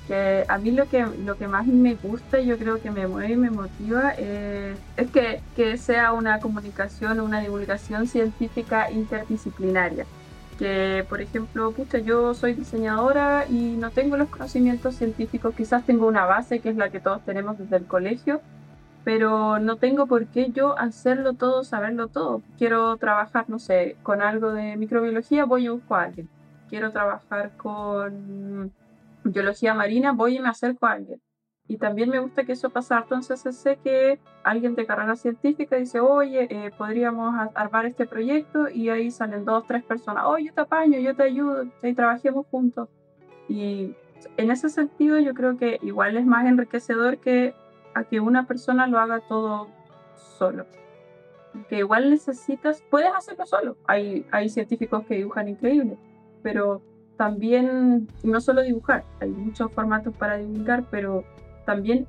que 0.07 0.45
a 0.47 0.57
mí 0.57 0.71
lo 0.71 0.87
que, 0.89 1.05
lo 1.25 1.37
que 1.37 1.47
más 1.47 1.65
me 1.65 1.95
gusta 1.95 2.39
y 2.39 2.47
yo 2.47 2.57
creo 2.57 2.81
que 2.81 2.91
me 2.91 3.07
mueve 3.07 3.33
y 3.33 3.37
me 3.37 3.49
motiva 3.49 4.11
es 4.11 5.09
que, 5.55 5.77
sea 5.77 6.13
una 6.13 6.39
comunicación, 6.39 7.19
una 7.19 7.41
divulgación 7.41 8.07
científica 8.07 8.91
interdisciplinaria. 8.91 10.05
Por 11.09 11.19
ejemplo, 11.19 11.73
pucha, 11.73 11.97
yo 11.97 12.33
soy 12.33 12.53
diseñadora 12.53 13.45
y 13.49 13.75
no 13.75 13.91
tengo 13.91 14.15
los 14.15 14.29
conocimientos 14.29 14.95
científicos, 14.95 15.53
quizás 15.55 15.85
tengo 15.85 16.07
una 16.07 16.25
base 16.25 16.59
que 16.59 16.69
es 16.69 16.77
la 16.77 16.89
que 16.89 17.01
todos 17.01 17.21
tenemos 17.25 17.57
desde 17.57 17.75
el 17.75 17.85
colegio, 17.85 18.39
pero 19.03 19.59
no 19.59 19.75
tengo 19.75 20.07
por 20.07 20.27
qué 20.27 20.51
yo 20.51 20.79
hacerlo 20.79 21.33
todo, 21.33 21.65
saberlo 21.65 22.07
todo. 22.07 22.41
Quiero 22.57 22.95
trabajar, 22.95 23.49
no 23.49 23.59
sé, 23.59 23.97
con 24.03 24.21
algo 24.21 24.53
de 24.53 24.77
microbiología, 24.77 25.43
voy 25.43 25.67
a 25.67 25.71
buscar 25.73 25.99
a 25.99 26.03
alguien. 26.05 26.29
Quiero 26.69 26.91
trabajar 26.91 27.51
con 27.57 28.71
biología 29.25 29.73
marina, 29.73 30.13
voy 30.13 30.37
y 30.37 30.39
me 30.39 30.47
acerco 30.47 30.85
a 30.85 30.93
alguien. 30.93 31.19
Y 31.67 31.77
también 31.77 32.09
me 32.09 32.19
gusta 32.19 32.43
que 32.43 32.51
eso 32.51 32.69
pasa 32.69 32.99
entonces 32.99 33.39
sé 33.55 33.77
que 33.81 34.19
alguien 34.43 34.75
de 34.75 34.85
carrera 34.85 35.15
científica 35.15 35.77
dice, 35.77 36.01
oye, 36.01 36.47
eh, 36.49 36.71
podríamos 36.77 37.33
armar 37.55 37.85
este 37.85 38.05
proyecto 38.05 38.69
y 38.69 38.89
ahí 38.89 39.11
salen 39.11 39.45
dos, 39.45 39.65
tres 39.65 39.83
personas, 39.83 40.25
oye, 40.25 40.47
yo 40.47 40.53
te 40.53 40.61
apaño, 40.61 40.99
yo 40.99 41.15
te 41.15 41.23
ayudo, 41.23 41.65
y 41.81 41.93
trabajemos 41.93 42.45
juntos. 42.51 42.89
Y 43.47 43.95
en 44.35 44.51
ese 44.51 44.69
sentido 44.69 45.19
yo 45.19 45.33
creo 45.33 45.57
que 45.57 45.79
igual 45.81 46.17
es 46.17 46.25
más 46.25 46.45
enriquecedor 46.45 47.19
que 47.19 47.53
a 47.93 48.03
que 48.03 48.19
una 48.19 48.45
persona 48.45 48.87
lo 48.87 48.99
haga 48.99 49.21
todo 49.21 49.67
solo. 50.37 50.65
Que 51.69 51.79
igual 51.79 52.09
necesitas, 52.09 52.83
puedes 52.89 53.13
hacerlo 53.13 53.45
solo. 53.45 53.77
Hay, 53.85 54.25
hay 54.31 54.49
científicos 54.49 55.05
que 55.05 55.15
dibujan 55.15 55.47
increíble, 55.47 55.97
pero 56.41 56.81
también 57.15 58.07
no 58.23 58.41
solo 58.41 58.63
dibujar, 58.63 59.05
hay 59.21 59.29
muchos 59.29 59.71
formatos 59.71 60.15
para 60.15 60.37
dibujar, 60.37 60.85
pero 60.89 61.23
también 61.65 62.07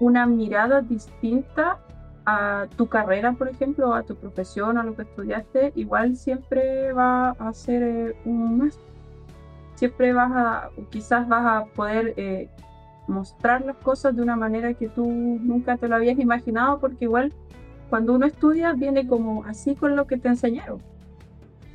una 0.00 0.26
mirada 0.26 0.82
distinta 0.82 1.78
a 2.26 2.66
tu 2.76 2.88
carrera, 2.88 3.32
por 3.32 3.48
ejemplo, 3.48 3.94
a 3.94 4.02
tu 4.02 4.16
profesión, 4.16 4.78
a 4.78 4.82
lo 4.82 4.96
que 4.96 5.02
estudiaste, 5.02 5.72
igual 5.76 6.16
siempre 6.16 6.92
va 6.92 7.30
a 7.30 7.52
ser 7.52 7.82
eh, 7.82 8.16
un 8.24 8.58
más. 8.58 8.78
Siempre 9.76 10.12
vas 10.12 10.32
a, 10.34 10.70
quizás 10.90 11.28
vas 11.28 11.44
a 11.44 11.64
poder 11.66 12.14
eh, 12.16 12.48
mostrar 13.06 13.64
las 13.64 13.76
cosas 13.76 14.16
de 14.16 14.22
una 14.22 14.34
manera 14.34 14.74
que 14.74 14.88
tú 14.88 15.06
nunca 15.06 15.76
te 15.76 15.86
lo 15.86 15.94
habías 15.94 16.18
imaginado, 16.18 16.80
porque 16.80 17.04
igual 17.04 17.32
cuando 17.88 18.14
uno 18.14 18.26
estudia 18.26 18.72
viene 18.72 19.06
como 19.06 19.44
así 19.44 19.76
con 19.76 19.94
lo 19.94 20.06
que 20.06 20.16
te 20.16 20.28
enseñaron. 20.28 20.80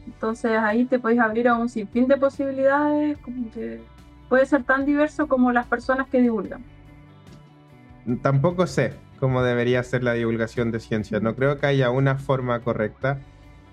Entonces 0.06 0.58
ahí 0.58 0.86
te 0.86 1.00
puedes 1.00 1.20
abrir 1.20 1.48
a 1.48 1.56
un 1.56 1.70
sinfín 1.70 2.08
de 2.08 2.18
posibilidades, 2.18 3.18
como 3.20 3.50
que 3.52 3.82
puede 4.28 4.46
ser 4.46 4.64
tan 4.64 4.86
diverso 4.86 5.28
como 5.28 5.52
las 5.52 5.68
personas 5.68 6.08
que 6.10 6.22
divulgan. 6.22 6.64
Tampoco 8.22 8.68
sé 8.68 8.94
cómo 9.20 9.44
debería 9.44 9.84
ser 9.84 10.04
la 10.04 10.14
divulgación 10.14 10.72
de 10.72 10.80
ciencia. 10.80 11.20
No 11.20 11.36
creo 11.36 11.60
que 11.60 11.68
haya 11.68 11.90
una 11.90 12.18
forma 12.18 12.60
correcta, 12.62 13.20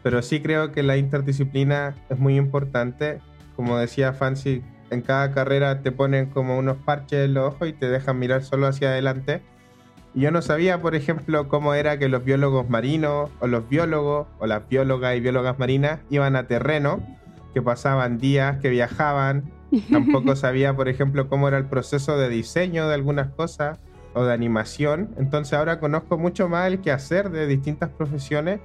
pero 0.02 0.22
sí 0.22 0.40
creo 0.40 0.72
que 0.72 0.82
la 0.82 0.96
interdisciplina 0.96 1.96
es 2.10 2.18
muy 2.18 2.36
importante. 2.36 3.20
Como 3.56 3.78
decía 3.78 4.12
Fancy, 4.12 4.62
en 4.90 5.02
cada 5.02 5.32
carrera 5.32 5.82
te 5.82 5.92
ponen 5.92 6.26
como 6.26 6.58
unos 6.58 6.76
parches 6.78 7.24
en 7.24 7.34
los 7.34 7.54
ojos 7.54 7.68
y 7.68 7.72
te 7.72 7.88
dejan 7.88 8.18
mirar 8.18 8.42
solo 8.42 8.66
hacia 8.66 8.88
adelante 8.88 9.42
yo 10.14 10.30
no 10.30 10.42
sabía, 10.42 10.80
por 10.80 10.94
ejemplo, 10.94 11.48
cómo 11.48 11.74
era 11.74 11.98
que 11.98 12.08
los 12.08 12.24
biólogos 12.24 12.68
marinos 12.68 13.30
o 13.40 13.46
los 13.46 13.68
biólogos 13.68 14.26
o 14.38 14.46
las 14.46 14.68
biólogas 14.68 15.16
y 15.16 15.20
biólogas 15.20 15.58
marinas 15.58 16.00
iban 16.10 16.34
a 16.34 16.46
terreno, 16.46 17.00
que 17.54 17.62
pasaban 17.62 18.18
días, 18.18 18.58
que 18.58 18.68
viajaban. 18.68 19.52
Tampoco 19.92 20.34
sabía, 20.34 20.74
por 20.74 20.88
ejemplo, 20.88 21.28
cómo 21.28 21.46
era 21.46 21.58
el 21.58 21.66
proceso 21.66 22.16
de 22.16 22.28
diseño 22.28 22.88
de 22.88 22.94
algunas 22.94 23.28
cosas 23.28 23.78
o 24.18 24.24
de 24.24 24.32
animación. 24.32 25.14
Entonces 25.16 25.52
ahora 25.54 25.78
conozco 25.78 26.18
mucho 26.18 26.48
más 26.48 26.66
el 26.66 26.80
hacer 26.90 27.30
de 27.30 27.46
distintas 27.46 27.90
profesiones 27.90 28.60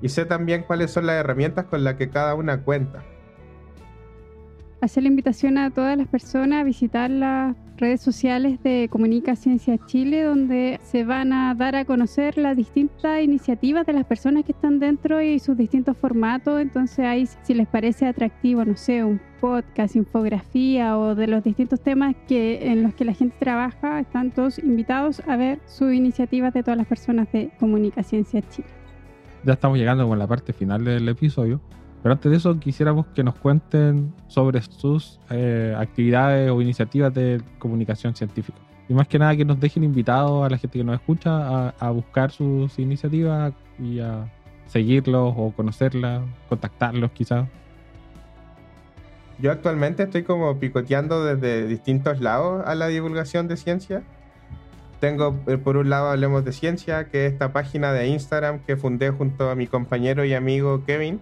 y 0.00 0.08
sé 0.08 0.24
también 0.24 0.62
cuáles 0.62 0.90
son 0.90 1.06
las 1.06 1.16
herramientas 1.16 1.66
con 1.66 1.84
las 1.84 1.94
que 1.94 2.10
cada 2.10 2.34
una 2.34 2.62
cuenta 2.62 3.02
hacer 4.86 5.02
la 5.02 5.08
invitación 5.08 5.58
a 5.58 5.70
todas 5.70 5.96
las 5.96 6.08
personas 6.08 6.60
a 6.60 6.64
visitar 6.64 7.10
las 7.10 7.54
redes 7.76 8.00
sociales 8.00 8.62
de 8.62 8.88
Comunica 8.90 9.36
Ciencia 9.36 9.78
Chile, 9.86 10.22
donde 10.22 10.80
se 10.82 11.04
van 11.04 11.32
a 11.32 11.54
dar 11.54 11.76
a 11.76 11.84
conocer 11.84 12.38
las 12.38 12.56
distintas 12.56 13.22
iniciativas 13.22 13.86
de 13.86 13.92
las 13.92 14.04
personas 14.06 14.44
que 14.44 14.52
están 14.52 14.78
dentro 14.78 15.20
y 15.20 15.38
sus 15.38 15.56
distintos 15.56 15.96
formatos. 15.96 16.60
Entonces 16.60 17.00
ahí, 17.00 17.28
si 17.42 17.54
les 17.54 17.68
parece 17.68 18.06
atractivo, 18.06 18.64
no 18.64 18.76
sé, 18.76 19.04
un 19.04 19.20
podcast, 19.40 19.96
infografía 19.96 20.96
o 20.98 21.14
de 21.14 21.26
los 21.26 21.44
distintos 21.44 21.80
temas 21.80 22.14
que, 22.26 22.70
en 22.70 22.82
los 22.82 22.94
que 22.94 23.04
la 23.04 23.12
gente 23.12 23.36
trabaja, 23.38 24.00
están 24.00 24.30
todos 24.30 24.58
invitados 24.58 25.20
a 25.26 25.36
ver 25.36 25.60
sus 25.66 25.92
iniciativas 25.92 26.54
de 26.54 26.62
todas 26.62 26.78
las 26.78 26.86
personas 26.86 27.30
de 27.32 27.50
Comunica 27.60 28.02
Ciencia 28.02 28.42
Chile. 28.48 28.68
Ya 29.44 29.52
estamos 29.52 29.78
llegando 29.78 30.08
con 30.08 30.18
la 30.18 30.26
parte 30.26 30.52
final 30.52 30.84
del 30.84 31.08
episodio. 31.08 31.60
Pero 32.06 32.14
antes 32.14 32.30
de 32.30 32.36
eso, 32.36 32.60
quisiéramos 32.60 33.04
que 33.16 33.24
nos 33.24 33.34
cuenten 33.34 34.14
sobre 34.28 34.62
sus 34.62 35.18
eh, 35.28 35.74
actividades 35.76 36.48
o 36.52 36.62
iniciativas 36.62 37.12
de 37.12 37.42
comunicación 37.58 38.14
científica. 38.14 38.56
Y 38.88 38.94
más 38.94 39.08
que 39.08 39.18
nada 39.18 39.34
que 39.34 39.44
nos 39.44 39.58
dejen 39.58 39.82
invitados 39.82 40.46
a 40.46 40.48
la 40.48 40.56
gente 40.56 40.78
que 40.78 40.84
nos 40.84 40.94
escucha 40.94 41.70
a, 41.70 41.90
buscar 41.90 42.30
sus 42.30 42.78
iniciativas 42.78 43.52
y 43.80 43.98
a 43.98 44.32
seguirlos 44.68 45.34
o 45.36 45.50
conocerlas, 45.50 46.22
contactarlos 46.48 47.10
quizás. 47.10 47.48
Yo 49.40 49.50
actualmente 49.50 50.04
estoy 50.04 50.22
como 50.22 50.60
picoteando 50.60 51.24
desde 51.24 51.66
distintos 51.66 52.20
lados 52.20 52.62
a 52.68 52.76
la 52.76 52.86
divulgación 52.86 53.48
de 53.48 53.56
ciencia. 53.56 54.04
Tengo 55.00 55.40
eh, 55.48 55.56
por 55.58 55.76
un 55.76 55.90
lado 55.90 56.10
Hablemos 56.10 56.44
de 56.44 56.52
Ciencia, 56.52 57.08
que 57.08 57.26
es 57.26 57.32
esta 57.32 57.52
página 57.52 57.92
de 57.92 58.06
Instagram 58.06 58.60
que 58.60 58.76
fundé 58.76 59.10
junto 59.10 59.50
a 59.50 59.56
mi 59.56 59.66
compañero 59.66 60.24
y 60.24 60.34
amigo 60.34 60.84
Kevin, 60.86 61.20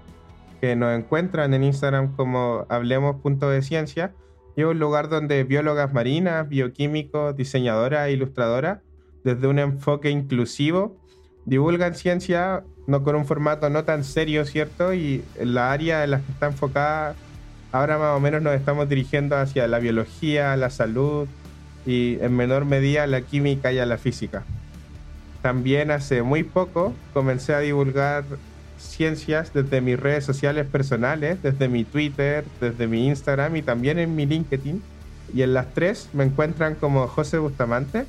que 0.64 0.76
nos 0.76 0.98
encuentran 0.98 1.52
en 1.52 1.62
Instagram 1.62 2.16
como 2.16 2.64
Hablemos 2.70 3.20
Punto 3.20 3.50
de 3.50 3.60
Ciencia. 3.60 4.14
Y 4.56 4.62
es 4.62 4.66
un 4.66 4.78
lugar 4.78 5.10
donde 5.10 5.44
biólogas 5.44 5.92
marinas, 5.92 6.48
bioquímicos, 6.48 7.36
diseñadoras, 7.36 8.08
ilustradoras, 8.08 8.78
desde 9.24 9.46
un 9.46 9.58
enfoque 9.58 10.08
inclusivo, 10.08 10.96
divulgan 11.44 11.94
ciencia 11.94 12.64
no 12.86 13.02
con 13.02 13.14
un 13.14 13.26
formato 13.26 13.68
no 13.68 13.84
tan 13.84 14.04
serio, 14.04 14.46
¿cierto? 14.46 14.94
Y 14.94 15.22
la 15.38 15.70
área 15.70 16.02
en 16.02 16.12
la 16.12 16.20
que 16.20 16.32
está 16.32 16.46
enfocada, 16.46 17.14
ahora 17.70 17.98
más 17.98 18.16
o 18.16 18.20
menos 18.20 18.40
nos 18.40 18.54
estamos 18.54 18.88
dirigiendo 18.88 19.36
hacia 19.36 19.68
la 19.68 19.80
biología, 19.80 20.56
la 20.56 20.70
salud 20.70 21.28
y 21.84 22.16
en 22.22 22.34
menor 22.34 22.64
medida 22.64 23.06
la 23.06 23.20
química 23.20 23.70
y 23.70 23.80
a 23.80 23.84
la 23.84 23.98
física. 23.98 24.44
También 25.42 25.90
hace 25.90 26.22
muy 26.22 26.42
poco 26.42 26.94
comencé 27.12 27.52
a 27.52 27.58
divulgar 27.58 28.24
ciencias 28.84 29.52
desde 29.52 29.80
mis 29.80 29.98
redes 29.98 30.24
sociales 30.24 30.66
personales, 30.66 31.42
desde 31.42 31.68
mi 31.68 31.84
Twitter, 31.84 32.44
desde 32.60 32.86
mi 32.86 33.08
Instagram 33.08 33.56
y 33.56 33.62
también 33.62 33.98
en 33.98 34.14
mi 34.14 34.26
LinkedIn. 34.26 34.82
Y 35.34 35.42
en 35.42 35.54
las 35.54 35.72
tres 35.74 36.08
me 36.12 36.24
encuentran 36.24 36.74
como 36.74 37.06
José 37.08 37.38
Bustamante, 37.38 38.06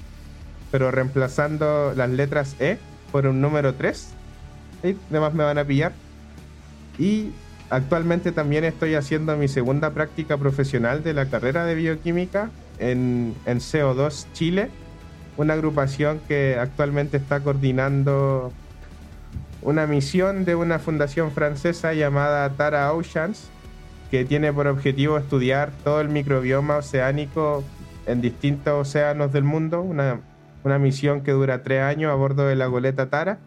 pero 0.72 0.92
reemplazando 0.92 1.94
las 1.96 2.10
letras 2.10 2.56
E 2.60 2.78
por 3.12 3.26
un 3.28 3.42
número 3.42 3.74
3. 3.74 4.10
Y 4.84 4.96
además 5.10 5.34
me 5.34 5.44
van 5.44 5.58
a 5.58 5.66
pillar. 5.66 5.94
Y 7.00 7.32
actualmente 7.70 8.32
también 8.32 8.64
estoy 8.64 8.96
haciendo 8.96 9.36
mi 9.38 9.48
segunda 9.48 9.92
práctica 9.92 10.38
profesional 10.38 11.04
de 11.04 11.14
la 11.14 11.26
carrera 11.28 11.66
de 11.66 11.76
bioquímica 11.76 12.52
en, 12.80 13.34
en 13.46 13.60
CO2 13.60 14.28
Chile, 14.34 14.70
una 15.38 15.54
agrupación 15.54 16.20
que 16.28 16.58
actualmente 16.60 17.18
está 17.18 17.40
coordinando 17.40 18.52
una 19.65 19.88
misión 19.88 20.45
de 20.45 20.54
una 20.54 20.78
fundación 20.78 21.32
francesa 21.32 21.93
llamada 21.93 22.47
Tara 22.51 22.93
Oceans, 22.93 23.49
que 24.12 24.23
tiene 24.23 24.54
por 24.54 24.67
objetivo 24.67 25.17
estudiar 25.17 25.71
todo 25.84 26.01
el 26.01 26.10
microbioma 26.10 26.78
oceánico 26.78 27.63
en 28.06 28.21
distintos 28.21 28.88
océanos 28.88 29.34
del 29.34 29.43
mundo, 29.43 29.82
una, 29.82 30.21
una 30.63 30.78
misión 30.78 31.21
que 31.21 31.32
dura 31.32 31.63
tres 31.63 31.82
años 31.82 32.12
a 32.12 32.15
bordo 32.15 32.45
de 32.45 32.56
la 32.56 32.67
goleta 32.67 33.10
Tara. 33.10 33.39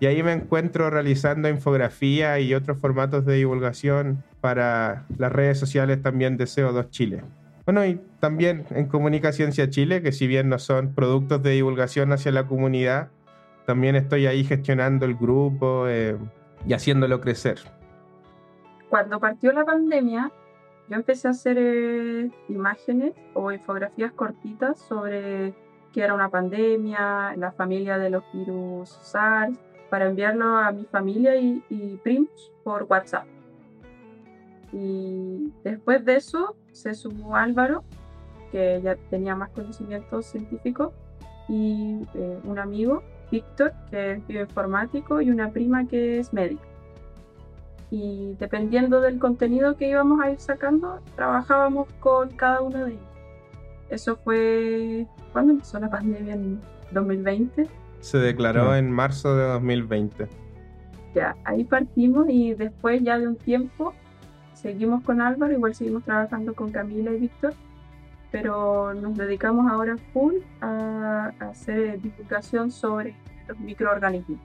Y 0.00 0.06
ahí 0.06 0.24
me 0.24 0.32
encuentro 0.32 0.90
realizando 0.90 1.48
infografía 1.48 2.40
y 2.40 2.52
otros 2.52 2.78
formatos 2.80 3.24
de 3.24 3.36
divulgación 3.36 4.24
para 4.40 5.04
las 5.16 5.30
redes 5.30 5.60
sociales 5.60 6.02
también 6.02 6.36
de 6.36 6.46
CO2 6.46 6.90
Chile. 6.90 7.22
Bueno, 7.64 7.86
y 7.86 8.00
también 8.18 8.66
en 8.70 8.86
Comunicación 8.86 9.52
Chile, 9.52 10.02
que 10.02 10.10
si 10.10 10.26
bien 10.26 10.48
no 10.48 10.58
son 10.58 10.92
productos 10.94 11.44
de 11.44 11.50
divulgación 11.50 12.12
hacia 12.12 12.32
la 12.32 12.48
comunidad, 12.48 13.08
también 13.66 13.96
estoy 13.96 14.26
ahí 14.26 14.44
gestionando 14.44 15.06
el 15.06 15.14
grupo 15.14 15.86
eh, 15.88 16.16
y 16.66 16.72
haciéndolo 16.72 17.20
crecer. 17.20 17.58
Cuando 18.88 19.18
partió 19.18 19.52
la 19.52 19.64
pandemia, 19.64 20.30
yo 20.88 20.96
empecé 20.96 21.28
a 21.28 21.30
hacer 21.32 21.56
eh, 21.58 22.30
imágenes 22.48 23.14
o 23.34 23.50
infografías 23.50 24.12
cortitas 24.12 24.78
sobre 24.78 25.54
qué 25.92 26.02
era 26.02 26.14
una 26.14 26.28
pandemia, 26.28 27.34
la 27.36 27.52
familia 27.52 27.98
de 27.98 28.10
los 28.10 28.24
virus 28.32 28.90
SARS, 28.90 29.58
para 29.90 30.08
enviarlo 30.08 30.56
a 30.56 30.72
mi 30.72 30.84
familia 30.84 31.36
y, 31.36 31.62
y 31.70 31.96
primos 32.02 32.52
por 32.64 32.84
WhatsApp. 32.84 33.26
Y 34.72 35.52
después 35.62 36.04
de 36.04 36.16
eso 36.16 36.56
se 36.72 36.94
sumó 36.94 37.36
Álvaro, 37.36 37.84
que 38.50 38.80
ya 38.82 38.96
tenía 39.08 39.36
más 39.36 39.50
conocimientos 39.50 40.26
científicos, 40.26 40.92
y 41.48 42.00
eh, 42.14 42.38
un 42.44 42.58
amigo, 42.58 43.02
Víctor, 43.34 43.72
que 43.90 44.12
es 44.12 44.26
bioinformático, 44.26 45.20
y 45.20 45.30
una 45.30 45.50
prima 45.50 45.86
que 45.86 46.20
es 46.20 46.32
médica. 46.32 46.62
Y 47.90 48.34
dependiendo 48.38 49.00
del 49.00 49.18
contenido 49.18 49.76
que 49.76 49.88
íbamos 49.88 50.20
a 50.20 50.30
ir 50.30 50.38
sacando, 50.38 51.00
trabajábamos 51.16 51.88
con 52.00 52.30
cada 52.30 52.60
uno 52.60 52.84
de 52.84 52.92
ellos. 52.92 53.02
Eso 53.90 54.16
fue 54.16 55.06
cuando 55.32 55.52
empezó 55.52 55.78
la 55.80 55.90
pandemia 55.90 56.34
en 56.34 56.60
2020. 56.92 57.68
Se 58.00 58.18
declaró 58.18 58.74
en 58.76 58.90
marzo 58.90 59.36
de 59.36 59.44
2020. 59.44 60.28
Ya, 61.14 61.36
ahí 61.44 61.64
partimos 61.64 62.26
y 62.28 62.54
después 62.54 63.02
ya 63.02 63.18
de 63.18 63.28
un 63.28 63.36
tiempo 63.36 63.94
seguimos 64.54 65.02
con 65.02 65.20
Álvaro, 65.20 65.52
igual 65.52 65.74
seguimos 65.74 66.04
trabajando 66.04 66.54
con 66.54 66.70
Camila 66.70 67.12
y 67.12 67.20
Víctor, 67.20 67.54
pero 68.34 68.92
nos 68.94 69.16
dedicamos 69.16 69.70
ahora 69.70 69.96
full 70.12 70.34
a, 70.60 71.32
hacer 71.38 72.02
divulgación 72.02 72.72
sobre 72.72 73.14
los 73.46 73.60
microorganismos. 73.60 74.40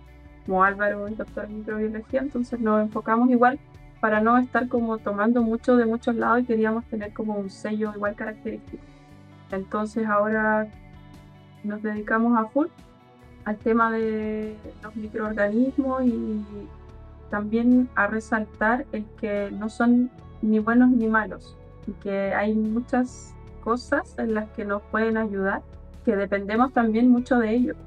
Como 0.46 0.64
Álvaro 0.64 1.08
es 1.08 1.18
doctor 1.18 1.46
en 1.46 1.58
microbiología, 1.58 2.22
entonces 2.22 2.60
nos 2.60 2.84
enfocamos 2.84 3.32
igual 3.32 3.58
para 4.00 4.22
no 4.22 4.38
estar 4.38 4.68
como 4.68 5.00
tomando 5.00 5.42
mucho 5.42 5.76
de 5.76 5.88
muchos 5.88 6.14
lados 6.14 6.42
y 6.42 6.44
queríamos 6.44 6.86
tener 6.86 7.14
como 7.14 7.34
un 7.34 7.50
sello 7.50 7.92
igual 7.96 8.14
característico. 8.14 8.84
Entonces 9.50 10.06
ahora 10.06 10.68
nos 11.64 11.82
dedicamos 11.82 12.38
a 12.38 12.46
full 12.46 12.68
al 13.46 13.58
tema 13.58 13.92
de 13.92 14.56
los 14.84 14.96
microorganismos 14.96 16.06
y 16.06 16.46
también 17.32 17.90
a 17.96 18.06
resaltar 18.06 18.86
el 18.92 19.04
que 19.20 19.50
no 19.50 19.68
son 19.68 20.12
ni 20.44 20.60
buenos 20.60 20.92
ni 20.92 21.08
malos 21.08 21.58
y 21.88 21.94
que 21.94 22.36
hay 22.36 22.54
muchas 22.54 23.34
cosas 23.60 24.16
en 24.18 24.34
las 24.34 24.50
que 24.52 24.66
nos 24.66 24.82
pueden 24.84 25.18
ayudar 25.18 25.62
que 26.06 26.16
dependemos 26.16 26.74
también 26.74 27.10
mucho 27.10 27.38
de 27.38 27.54
ellos. 27.54 27.78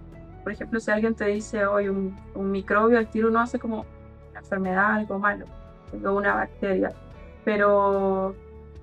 Por 0.43 0.53
ejemplo, 0.53 0.81
si 0.81 0.91
alguien 0.91 1.15
te 1.15 1.27
dice 1.27 1.67
hoy 1.67 1.89
un, 1.89 2.17
un, 2.35 2.51
microbio, 2.51 2.99
el 2.99 3.09
tiro 3.09 3.29
uno 3.29 3.41
hace 3.41 3.59
como 3.59 3.85
una 4.31 4.41
enfermedad, 4.41 4.93
algo 4.93 5.19
malo, 5.19 5.47
o 6.05 6.13
una 6.13 6.35
bacteria. 6.35 6.93
Pero 7.45 8.35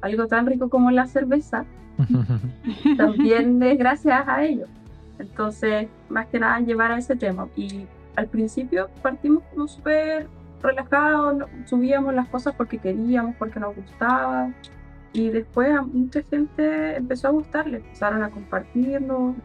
algo 0.01 0.27
tan 0.27 0.45
rico 0.45 0.69
como 0.69 0.91
la 0.91 1.05
cerveza 1.07 1.65
también 2.97 3.61
es 3.61 3.77
gracias 3.77 4.27
a 4.27 4.43
ellos. 4.43 4.69
Entonces, 5.19 5.87
más 6.09 6.27
que 6.27 6.39
nada 6.39 6.59
llevar 6.61 6.91
a 6.91 6.97
ese 6.97 7.15
tema. 7.15 7.47
Y 7.55 7.85
al 8.15 8.27
principio 8.27 8.89
partimos 9.01 9.43
como 9.51 9.67
súper 9.67 10.27
relajados, 10.61 11.43
subíamos 11.65 12.13
las 12.13 12.27
cosas 12.29 12.55
porque 12.55 12.77
queríamos, 12.77 13.35
porque 13.37 13.59
nos 13.59 13.75
gustaba. 13.75 14.51
Y 15.13 15.29
después 15.29 15.71
a 15.71 15.81
mucha 15.81 16.21
gente 16.23 16.97
empezó 16.97 17.29
a 17.29 17.31
gustarle, 17.31 17.77
empezaron 17.77 18.23
a 18.23 18.29
compartirlo. 18.29 19.35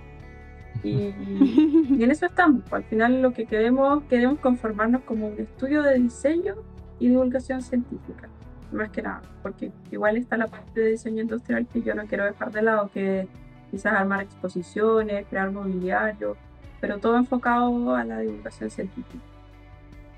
Y, 0.82 0.88
y, 0.90 1.98
en 2.02 2.10
eso 2.10 2.26
estamos. 2.26 2.70
Al 2.72 2.84
final 2.84 3.22
lo 3.22 3.32
que 3.32 3.46
queremos, 3.46 4.02
queremos 4.04 4.38
conformarnos 4.40 5.02
como 5.02 5.28
un 5.28 5.40
estudio 5.40 5.82
de 5.82 5.98
diseño 5.98 6.56
y 6.98 7.08
divulgación 7.08 7.62
científica 7.62 8.28
más 8.74 8.90
que 8.90 9.02
nada, 9.02 9.22
porque 9.42 9.72
igual 9.90 10.16
está 10.16 10.36
la 10.36 10.48
parte 10.48 10.80
de 10.80 10.90
diseño 10.90 11.22
industrial 11.22 11.66
que 11.66 11.82
yo 11.82 11.94
no 11.94 12.04
quiero 12.06 12.24
dejar 12.24 12.50
de 12.50 12.62
lado, 12.62 12.90
que 12.92 13.26
quizás 13.70 13.94
armar 13.94 14.22
exposiciones, 14.22 15.26
crear 15.28 15.50
mobiliario, 15.50 16.36
pero 16.80 16.98
todo 16.98 17.16
enfocado 17.16 17.94
a 17.94 18.04
la 18.04 18.20
divulgación 18.20 18.70
científica. 18.70 19.24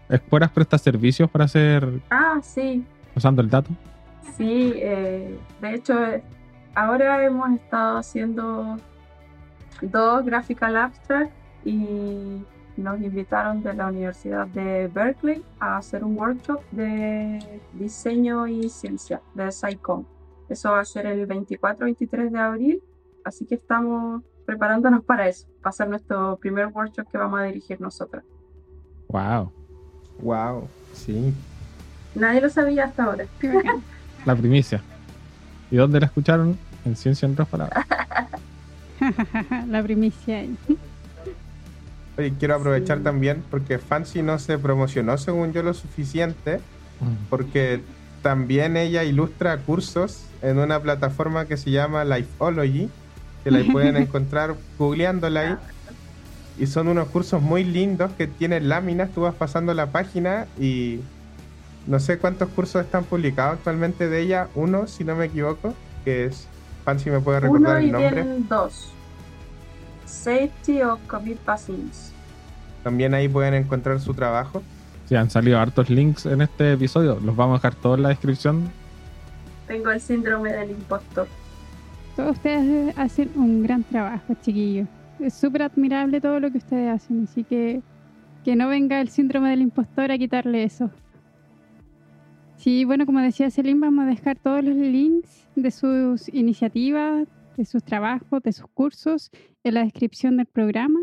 ¿Escuelas 0.08 0.50
presta 0.50 0.78
servicios 0.78 1.30
para 1.30 1.44
hacer... 1.44 2.00
Ah, 2.10 2.38
sí. 2.42 2.84
Usando 3.14 3.42
el 3.42 3.50
dato. 3.50 3.70
Sí, 4.36 4.72
eh, 4.76 5.38
de 5.60 5.74
hecho, 5.74 5.94
ahora 6.74 7.24
hemos 7.24 7.50
estado 7.52 7.98
haciendo 7.98 8.76
dos 9.80 10.24
Graphical 10.24 10.76
Abstract 10.76 11.32
y 11.64 12.42
nos 12.76 13.00
invitaron 13.00 13.62
de 13.62 13.74
la 13.74 13.86
Universidad 13.88 14.46
de 14.48 14.88
Berkeley 14.88 15.42
a 15.58 15.78
hacer 15.78 16.04
un 16.04 16.18
workshop 16.18 16.60
de 16.72 17.60
diseño 17.72 18.46
y 18.46 18.68
ciencia 18.68 19.22
de 19.34 19.50
SciComm. 19.50 20.04
Eso 20.48 20.72
va 20.72 20.80
a 20.80 20.84
ser 20.84 21.06
el 21.06 21.26
24-23 21.26 22.30
de 22.30 22.38
abril, 22.38 22.82
así 23.24 23.46
que 23.46 23.56
estamos 23.56 24.22
preparándonos 24.44 25.04
para 25.04 25.28
eso, 25.28 25.48
para 25.60 25.70
hacer 25.70 25.88
nuestro 25.88 26.36
primer 26.36 26.66
workshop 26.68 27.10
que 27.10 27.18
vamos 27.18 27.40
a 27.40 27.44
dirigir 27.44 27.80
nosotros. 27.80 28.22
Wow. 29.08 29.52
Wow, 30.20 30.68
sí. 30.92 31.34
Nadie 32.14 32.40
lo 32.40 32.48
sabía 32.48 32.84
hasta 32.84 33.04
ahora. 33.04 33.26
La 34.26 34.34
primicia. 34.34 34.82
¿Y 35.70 35.76
dónde 35.76 36.00
la 36.00 36.06
escucharon? 36.06 36.58
En 36.84 36.96
Ciencia 36.96 37.26
en 37.26 37.32
otras 37.32 37.48
palabras. 37.48 37.86
la 39.68 39.82
primicia. 39.82 40.44
Oye, 42.18 42.34
quiero 42.38 42.56
aprovechar 42.56 43.00
también 43.00 43.42
porque 43.50 43.78
Fancy 43.78 44.22
no 44.22 44.38
se 44.38 44.58
promocionó, 44.58 45.16
según 45.16 45.52
yo, 45.52 45.62
lo 45.62 45.74
suficiente, 45.74 46.60
porque 47.30 47.80
también 48.22 48.76
ella 48.76 49.04
ilustra 49.04 49.58
cursos 49.58 50.24
en 50.42 50.58
una 50.58 50.80
plataforma 50.80 51.46
que 51.46 51.56
se 51.56 51.70
llama 51.70 52.04
Lifeology, 52.04 52.88
que 53.44 53.50
la 53.50 53.62
pueden 53.72 53.96
encontrar 53.96 54.56
googleándola 54.78 55.40
ahí. 55.40 55.56
Y 56.58 56.66
son 56.66 56.88
unos 56.88 57.08
cursos 57.08 57.42
muy 57.42 57.64
lindos 57.64 58.10
que 58.12 58.26
tienen 58.26 58.68
láminas, 58.68 59.10
tú 59.10 59.22
vas 59.22 59.34
pasando 59.34 59.74
la 59.74 59.86
página 59.86 60.46
y 60.58 61.00
no 61.86 62.00
sé 62.00 62.18
cuántos 62.18 62.48
cursos 62.50 62.84
están 62.84 63.04
publicados 63.04 63.58
actualmente 63.58 64.08
de 64.08 64.20
ella, 64.20 64.48
uno, 64.54 64.86
si 64.86 65.04
no 65.04 65.14
me 65.14 65.26
equivoco, 65.26 65.74
que 66.04 66.26
es, 66.26 66.46
Fancy 66.84 67.10
me 67.10 67.20
puede 67.20 67.40
recordar 67.40 67.76
Uno 67.76 67.80
y 67.80 67.86
el 67.86 67.92
nombre. 67.92 68.10
vienen 68.22 68.48
dos. 68.48 68.90
Safety 70.04 70.82
of 70.82 71.00
COVID 71.06 71.36
Vaccines. 71.44 72.12
También 72.82 73.14
ahí 73.14 73.28
pueden 73.28 73.54
encontrar 73.54 74.00
su 74.00 74.14
trabajo. 74.14 74.62
Sí, 75.08 75.14
han 75.16 75.30
salido 75.30 75.58
hartos 75.58 75.90
links 75.90 76.26
en 76.26 76.42
este 76.42 76.72
episodio. 76.72 77.18
Los 77.20 77.34
vamos 77.36 77.54
a 77.54 77.58
dejar 77.58 77.74
todos 77.80 77.96
en 77.96 78.02
la 78.04 78.08
descripción. 78.10 78.70
Tengo 79.66 79.90
el 79.90 80.00
síndrome 80.00 80.52
del 80.52 80.70
impostor. 80.70 81.26
Todos 82.14 82.36
ustedes 82.36 82.96
hacen 82.96 83.30
un 83.36 83.62
gran 83.62 83.82
trabajo, 83.84 84.34
chiquillos. 84.42 84.88
Es 85.20 85.34
súper 85.34 85.62
admirable 85.62 86.20
todo 86.20 86.40
lo 86.40 86.50
que 86.50 86.58
ustedes 86.58 86.88
hacen, 86.90 87.26
así 87.28 87.44
que 87.44 87.82
que 88.44 88.54
no 88.54 88.68
venga 88.68 89.00
el 89.00 89.08
síndrome 89.08 89.50
del 89.50 89.60
impostor 89.60 90.12
a 90.12 90.18
quitarle 90.18 90.62
eso. 90.62 90.88
Sí, 92.66 92.84
bueno, 92.84 93.06
como 93.06 93.20
decía 93.20 93.48
Celine, 93.48 93.78
vamos 93.78 94.06
a 94.06 94.08
dejar 94.08 94.40
todos 94.40 94.64
los 94.64 94.74
links 94.74 95.46
de 95.54 95.70
sus 95.70 96.28
iniciativas, 96.34 97.28
de 97.56 97.64
sus 97.64 97.84
trabajos, 97.84 98.42
de 98.42 98.52
sus 98.52 98.66
cursos 98.66 99.30
en 99.62 99.74
la 99.74 99.84
descripción 99.84 100.36
del 100.36 100.46
programa 100.46 100.98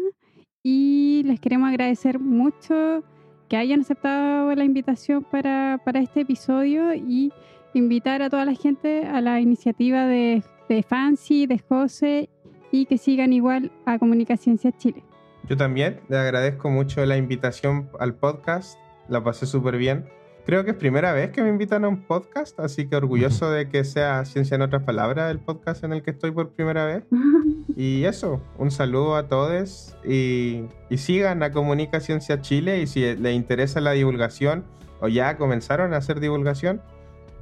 y 0.62 1.24
les 1.26 1.40
queremos 1.40 1.70
agradecer 1.70 2.20
mucho 2.20 3.06
que 3.48 3.56
hayan 3.56 3.80
aceptado 3.80 4.54
la 4.54 4.66
invitación 4.66 5.24
para, 5.24 5.80
para 5.86 6.02
este 6.02 6.20
episodio 6.20 6.96
y 6.96 7.32
invitar 7.74 8.22
a 8.24 8.30
toda 8.30 8.44
la 8.44 8.56
gente 8.56 9.06
a 9.06 9.22
la 9.22 9.40
iniciativa 9.40 10.06
de, 10.06 10.44
de 10.68 10.84
Fancy, 10.84 11.46
de 11.46 11.60
José 11.60 12.30
y 12.74 12.88
que 12.88 12.98
sigan 12.98 13.32
igual 13.32 13.72
a 13.86 14.00
Comunicaciencia 14.00 14.74
Chile. 14.74 15.02
Yo 15.48 15.56
también 15.56 16.02
le 16.10 16.18
agradezco 16.18 16.70
mucho 16.70 17.06
la 17.06 17.16
invitación 17.16 17.90
al 18.02 18.16
podcast, 18.16 18.78
la 19.08 19.24
pasé 19.24 19.46
súper 19.46 19.78
bien. 19.78 20.04
Creo 20.46 20.66
que 20.66 20.72
es 20.72 20.78
primera 20.78 21.14
vez 21.14 21.32
que 21.32 21.42
me 21.42 21.50
invitan 21.50 21.86
a 21.86 21.88
un 21.88 22.02
podcast, 22.02 22.60
así 22.60 22.88
que 22.88 22.98
orgulloso 22.98 23.50
de 23.50 23.70
que 23.70 23.86
sea 23.86 24.26
Ciencia 24.26 24.56
en 24.56 24.62
otras 24.62 24.84
palabras 24.84 25.32
el 25.32 25.40
podcast 25.40 25.86
en 25.86 25.94
el 25.94 26.04
que 26.04 26.12
estoy 26.12 26.32
por 26.32 26.50
primera 26.52 26.86
vez. 26.86 27.04
Y 27.76 28.04
eso, 28.04 28.40
un 28.60 28.70
saludo 28.70 29.16
a 29.16 29.28
todos 29.28 29.96
y, 30.06 30.66
y 30.92 30.98
sigan 30.98 31.42
a 31.42 31.52
Comunica 31.52 32.02
Ciencia 32.02 32.40
Chile 32.40 32.80
y 32.82 32.88
si 32.88 33.16
les 33.16 33.36
interesa 33.36 33.82
la 33.82 33.94
divulgación 33.94 34.64
o 35.00 35.08
ya 35.08 35.38
comenzaron 35.38 35.94
a 35.94 35.98
hacer 35.98 36.20
divulgación, 36.20 36.82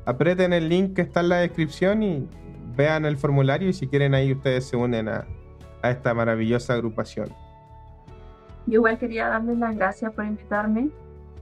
aprieten 0.05 0.53
el 0.53 0.69
link 0.69 0.93
que 0.93 1.01
está 1.01 1.19
en 1.19 1.29
la 1.29 1.37
descripción 1.37 2.03
y 2.03 2.29
vean 2.77 3.03
el 3.05 3.17
formulario 3.17 3.67
y 3.67 3.73
si 3.73 3.87
quieren 3.87 4.13
ahí 4.13 4.31
ustedes 4.31 4.65
se 4.65 4.77
unen 4.77 5.09
a, 5.09 5.25
a 5.81 5.91
esta 5.91 6.13
maravillosa 6.13 6.73
agrupación. 6.73 7.29
Yo 8.67 8.75
igual 8.75 8.97
quería 8.97 9.27
darles 9.27 9.57
las 9.57 9.75
gracias 9.75 10.13
por 10.13 10.23
invitarme. 10.23 10.91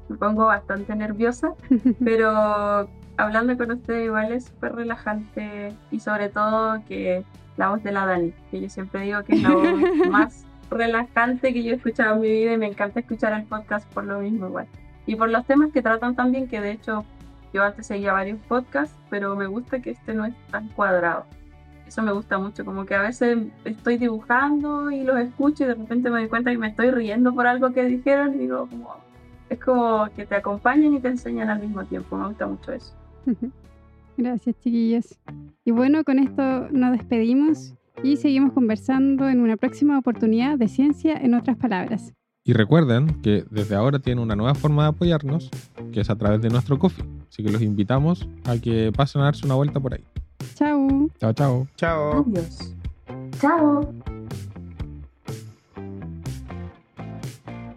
Me 0.10 0.18
pongo 0.18 0.46
bastante 0.48 0.96
nerviosa, 0.96 1.54
pero 2.04 2.90
hablando 3.18 3.58
con 3.58 3.72
ustedes 3.72 4.06
igual 4.06 4.32
es 4.32 4.46
súper 4.46 4.76
relajante 4.76 5.74
y 5.92 6.00
sobre 6.00 6.30
todo 6.30 6.84
que 6.88 7.24
la 7.58 7.70
voz 7.70 7.84
de 7.84 7.92
la 7.92 8.06
Dani, 8.06 8.34
que 8.50 8.62
yo 8.62 8.70
siempre 8.70 9.02
digo 9.02 9.24
que 9.24 9.36
es 9.36 9.44
la 9.44 9.50
voz 9.52 9.66
más 10.10 10.46
relajante 10.72 11.54
que 11.54 11.64
yo 11.64 11.74
he 11.74 11.76
escuchado 11.76 12.16
en 12.16 12.22
mi 12.22 12.30
vida 12.30 12.54
y 12.54 12.58
me 12.58 12.68
encanta 12.68 13.02
escuchar 13.02 13.34
el 13.34 13.44
podcast 13.44 13.92
por 13.94 14.06
lo 14.06 14.20
mismo 14.20 14.48
igual. 14.48 14.68
Y 15.06 15.16
por 15.16 15.30
los 15.30 15.46
temas 15.46 15.72
que 15.72 15.82
tratan 15.82 16.16
también, 16.16 16.48
que 16.48 16.62
de 16.62 16.72
hecho 16.72 17.04
yo 17.54 17.64
antes 17.64 17.88
seguía 17.88 18.14
varios 18.14 18.40
podcasts, 18.48 18.96
pero 19.10 19.36
me 19.36 19.48
gusta 19.48 19.82
que 19.82 19.92
este 19.92 20.14
no 20.14 20.26
es 20.26 20.36
tan 20.52 20.68
cuadrado. 20.70 21.26
Eso 21.88 22.04
me 22.04 22.12
gusta 22.12 22.38
mucho, 22.38 22.64
como 22.64 22.86
que 22.86 22.94
a 22.94 23.02
veces 23.02 23.40
estoy 23.66 23.98
dibujando 23.98 24.92
y 24.92 25.04
los 25.04 25.18
escucho 25.20 25.64
y 25.64 25.68
de 25.68 25.74
repente 25.74 26.12
me 26.12 26.20
doy 26.20 26.30
cuenta 26.30 26.52
que 26.52 26.58
me 26.60 26.68
estoy 26.68 26.92
riendo 26.92 27.34
por 27.34 27.48
algo 27.48 27.74
que 27.74 27.84
dijeron 27.86 28.36
y 28.36 28.38
digo, 28.38 28.68
como, 28.70 28.96
es 29.50 29.60
como 29.60 30.08
que 30.16 30.26
te 30.26 30.36
acompañan 30.36 30.94
y 30.94 31.00
te 31.00 31.10
enseñan 31.10 31.50
al 31.50 31.60
mismo 31.60 31.84
tiempo. 31.86 32.18
Me 32.18 32.28
gusta 32.28 32.48
mucho 32.48 32.72
eso. 32.72 32.94
Gracias, 34.18 34.56
chiquillos. 34.60 35.18
Y 35.66 35.72
bueno, 35.72 36.04
con 36.04 36.20
esto 36.20 36.70
nos 36.72 36.92
despedimos. 36.92 37.74
y 38.04 38.16
seguimos 38.16 38.54
conversando 38.54 39.28
en 39.28 39.42
una 39.42 39.58
próxima 39.58 39.98
oportunidad 39.98 40.58
de 40.58 40.70
Ciencia 40.70 41.18
en 41.18 41.34
otras 41.34 41.58
palabras. 41.58 42.14
Y 42.46 42.54
recuerden 42.54 43.22
que 43.22 43.44
desde 43.52 43.76
ahora 43.76 44.00
tienen 44.00 44.24
una 44.24 44.36
nueva 44.36 44.56
forma 44.56 44.84
de 44.84 44.90
apoyarnos, 44.90 45.50
que 45.92 46.00
es 46.00 46.10
a 46.10 46.16
través 46.16 46.42
de 46.42 46.50
nuestro 46.50 46.80
coffee. 46.80 47.06
Así 47.30 47.44
que 47.44 47.52
los 47.52 47.62
invitamos 47.62 48.28
a 48.46 48.58
que 48.58 48.92
pasen 48.96 49.22
a 49.22 49.26
darse 49.26 49.46
una 49.46 49.56
vuelta 49.56 49.80
por 49.80 49.94
ahí. 49.94 50.04
Chao. 50.56 51.10
Chao, 51.20 51.34
chao. 51.34 51.68
Chao. 51.76 52.26
Adiós. 52.26 52.74
Chao. 53.40 54.19